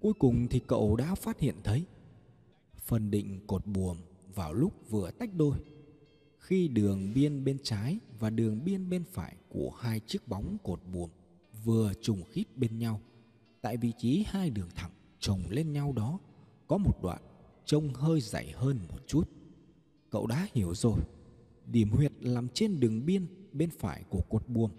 cuối 0.00 0.12
cùng 0.18 0.48
thì 0.48 0.60
cậu 0.66 0.96
đã 0.96 1.14
phát 1.14 1.40
hiện 1.40 1.56
thấy 1.64 1.84
phân 2.76 3.10
định 3.10 3.40
cột 3.46 3.66
buồm 3.66 3.96
vào 4.34 4.52
lúc 4.52 4.90
vừa 4.90 5.10
tách 5.10 5.34
đôi. 5.34 5.58
Khi 6.38 6.68
đường 6.68 7.12
biên 7.14 7.44
bên 7.44 7.58
trái 7.62 7.98
và 8.18 8.30
đường 8.30 8.64
biên 8.64 8.90
bên 8.90 9.04
phải 9.04 9.36
của 9.48 9.70
hai 9.70 10.00
chiếc 10.00 10.28
bóng 10.28 10.56
cột 10.62 10.80
buồm 10.92 11.10
vừa 11.64 11.92
trùng 12.02 12.24
khít 12.24 12.44
bên 12.56 12.78
nhau, 12.78 13.00
tại 13.60 13.76
vị 13.76 13.92
trí 13.98 14.24
hai 14.26 14.50
đường 14.50 14.68
thẳng 14.74 14.90
chồng 15.18 15.42
lên 15.50 15.72
nhau 15.72 15.92
đó, 15.92 16.18
có 16.66 16.76
một 16.76 17.02
đoạn 17.02 17.22
trông 17.64 17.94
hơi 17.94 18.20
dày 18.20 18.52
hơn 18.52 18.78
một 18.88 18.98
chút. 19.06 19.28
Cậu 20.10 20.26
đã 20.26 20.48
hiểu 20.52 20.74
rồi, 20.74 21.00
điểm 21.66 21.90
huyệt 21.90 22.12
nằm 22.20 22.48
trên 22.48 22.80
đường 22.80 23.06
biên 23.06 23.26
bên 23.52 23.70
phải 23.70 24.04
của 24.10 24.22
cột 24.28 24.48
buồm, 24.48 24.70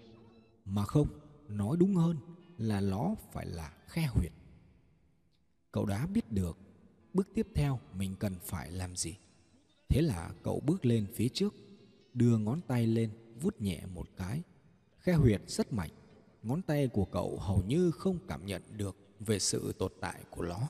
mà 0.64 0.84
không, 0.84 1.08
nói 1.48 1.76
đúng 1.76 1.94
hơn 1.94 2.16
là 2.58 2.80
nó 2.80 3.14
phải 3.32 3.46
là 3.46 3.72
khe 3.86 4.06
huyệt. 4.06 4.32
Cậu 5.72 5.86
đã 5.86 6.06
biết 6.06 6.32
được 6.32 6.58
bước 7.14 7.28
tiếp 7.34 7.46
theo 7.54 7.80
mình 7.94 8.14
cần 8.18 8.34
phải 8.42 8.70
làm 8.70 8.96
gì 8.96 9.16
thế 9.94 10.02
là 10.02 10.34
cậu 10.42 10.60
bước 10.60 10.86
lên 10.86 11.06
phía 11.14 11.28
trước, 11.28 11.54
đưa 12.14 12.38
ngón 12.38 12.60
tay 12.60 12.86
lên 12.86 13.10
vút 13.40 13.60
nhẹ 13.60 13.82
một 13.94 14.08
cái. 14.16 14.42
Khe 14.98 15.12
huyệt 15.12 15.42
rất 15.46 15.72
mạnh, 15.72 15.90
ngón 16.42 16.62
tay 16.62 16.88
của 16.88 17.04
cậu 17.04 17.38
hầu 17.38 17.62
như 17.62 17.90
không 17.90 18.18
cảm 18.28 18.46
nhận 18.46 18.62
được 18.76 18.96
về 19.20 19.38
sự 19.38 19.72
tồn 19.72 19.92
tại 20.00 20.24
của 20.30 20.42
nó. 20.42 20.68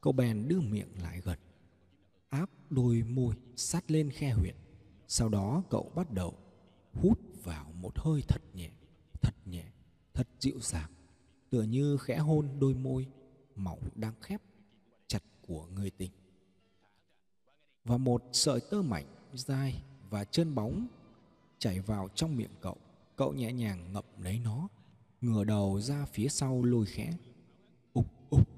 Cậu 0.00 0.12
bèn 0.12 0.48
đưa 0.48 0.60
miệng 0.60 0.88
lại 1.02 1.20
gần, 1.24 1.38
áp 2.28 2.50
đôi 2.70 3.02
môi 3.02 3.34
sát 3.56 3.90
lên 3.90 4.10
khe 4.10 4.30
huyệt. 4.30 4.54
Sau 5.08 5.28
đó 5.28 5.62
cậu 5.70 5.92
bắt 5.94 6.12
đầu 6.12 6.34
hút 6.92 7.18
vào 7.44 7.72
một 7.80 7.98
hơi 7.98 8.22
thật 8.28 8.42
nhẹ 8.54 8.70
thật 9.22 9.34
nhẹ, 9.44 9.64
thật 10.14 10.28
dịu 10.40 10.60
dàng, 10.60 10.90
tựa 11.50 11.62
như 11.62 11.96
khẽ 11.96 12.18
hôn 12.18 12.48
đôi 12.60 12.74
môi 12.74 13.06
mỏng 13.56 13.80
đang 13.94 14.14
khép 14.20 14.42
chặt 15.06 15.22
của 15.46 15.66
người 15.66 15.90
tình 15.90 16.10
và 17.84 17.96
một 17.96 18.22
sợi 18.32 18.60
tơ 18.70 18.82
mảnh 18.82 19.06
dai 19.34 19.82
và 20.10 20.24
chân 20.24 20.54
bóng 20.54 20.86
chảy 21.58 21.80
vào 21.80 22.08
trong 22.14 22.36
miệng 22.36 22.54
cậu. 22.60 22.76
Cậu 23.16 23.32
nhẹ 23.32 23.52
nhàng 23.52 23.92
ngậm 23.92 24.04
lấy 24.22 24.38
nó, 24.38 24.68
ngửa 25.20 25.44
đầu 25.44 25.80
ra 25.80 26.06
phía 26.06 26.28
sau 26.28 26.64
lôi 26.64 26.86
khẽ. 26.86 27.16
Ục 27.92 28.06
ục 28.30 28.48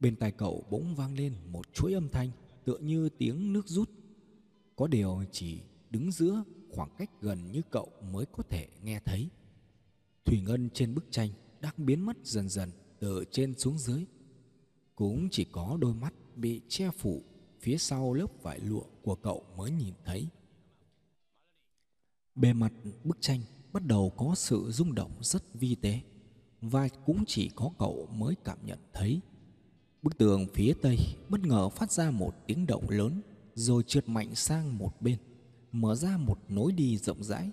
bên 0.00 0.16
tai 0.16 0.32
cậu 0.32 0.64
bỗng 0.70 0.94
vang 0.94 1.14
lên 1.14 1.34
một 1.52 1.74
chuỗi 1.74 1.92
âm 1.92 2.08
thanh, 2.08 2.30
tựa 2.64 2.78
như 2.78 3.08
tiếng 3.08 3.52
nước 3.52 3.68
rút. 3.68 3.90
Có 4.76 4.86
điều 4.86 5.24
chỉ 5.32 5.60
đứng 5.90 6.12
giữa 6.12 6.44
khoảng 6.70 6.90
cách 6.98 7.10
gần 7.20 7.52
như 7.52 7.62
cậu 7.70 7.88
mới 8.12 8.26
có 8.26 8.42
thể 8.50 8.68
nghe 8.82 9.00
thấy. 9.04 9.28
Thủy 10.24 10.40
ngân 10.46 10.70
trên 10.70 10.94
bức 10.94 11.04
tranh 11.10 11.30
đang 11.60 11.74
biến 11.76 12.00
mất 12.00 12.16
dần 12.24 12.48
dần, 12.48 12.70
từ 12.98 13.24
trên 13.30 13.58
xuống 13.58 13.78
dưới. 13.78 14.04
Cũng 14.94 15.28
chỉ 15.30 15.44
có 15.52 15.76
đôi 15.80 15.94
mắt 15.94 16.14
bị 16.36 16.60
che 16.68 16.90
phủ 16.90 17.22
phía 17.64 17.78
sau 17.78 18.14
lớp 18.14 18.26
vải 18.42 18.60
lụa 18.60 18.84
của 19.02 19.14
cậu 19.14 19.44
mới 19.56 19.70
nhìn 19.70 19.94
thấy. 20.04 20.26
Bề 22.34 22.52
mặt 22.52 22.72
bức 23.04 23.16
tranh 23.20 23.40
bắt 23.72 23.86
đầu 23.86 24.12
có 24.16 24.34
sự 24.34 24.70
rung 24.70 24.94
động 24.94 25.10
rất 25.20 25.54
vi 25.54 25.74
tế 25.74 26.00
và 26.60 26.88
cũng 26.88 27.24
chỉ 27.26 27.50
có 27.54 27.70
cậu 27.78 28.08
mới 28.12 28.34
cảm 28.44 28.58
nhận 28.66 28.78
thấy. 28.92 29.20
Bức 30.02 30.18
tường 30.18 30.46
phía 30.54 30.74
tây 30.82 30.98
bất 31.28 31.40
ngờ 31.40 31.68
phát 31.68 31.92
ra 31.92 32.10
một 32.10 32.34
tiếng 32.46 32.66
động 32.66 32.90
lớn 32.90 33.20
rồi 33.54 33.82
trượt 33.86 34.08
mạnh 34.08 34.34
sang 34.34 34.78
một 34.78 35.02
bên, 35.02 35.18
mở 35.72 35.94
ra 35.94 36.16
một 36.16 36.38
nối 36.48 36.72
đi 36.72 36.98
rộng 36.98 37.24
rãi. 37.24 37.50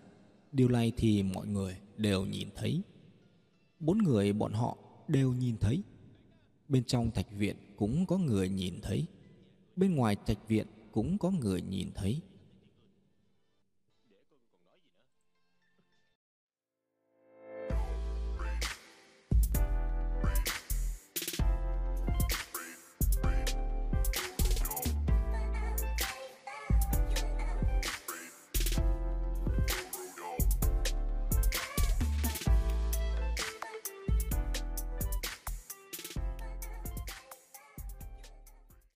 Điều 0.51 0.69
này 0.69 0.91
thì 0.97 1.23
mọi 1.23 1.47
người 1.47 1.77
đều 1.97 2.25
nhìn 2.25 2.49
thấy. 2.55 2.81
Bốn 3.79 3.97
người 3.97 4.33
bọn 4.33 4.53
họ 4.53 4.77
đều 5.07 5.33
nhìn 5.33 5.57
thấy. 5.57 5.83
Bên 6.67 6.83
trong 6.83 7.11
thạch 7.11 7.31
viện 7.31 7.55
cũng 7.75 8.05
có 8.05 8.17
người 8.17 8.49
nhìn 8.49 8.79
thấy 8.81 9.07
bên 9.75 9.95
ngoài 9.95 10.15
trạch 10.25 10.47
viện 10.47 10.67
cũng 10.91 11.17
có 11.17 11.31
người 11.31 11.61
nhìn 11.61 11.87
thấy. 11.95 12.21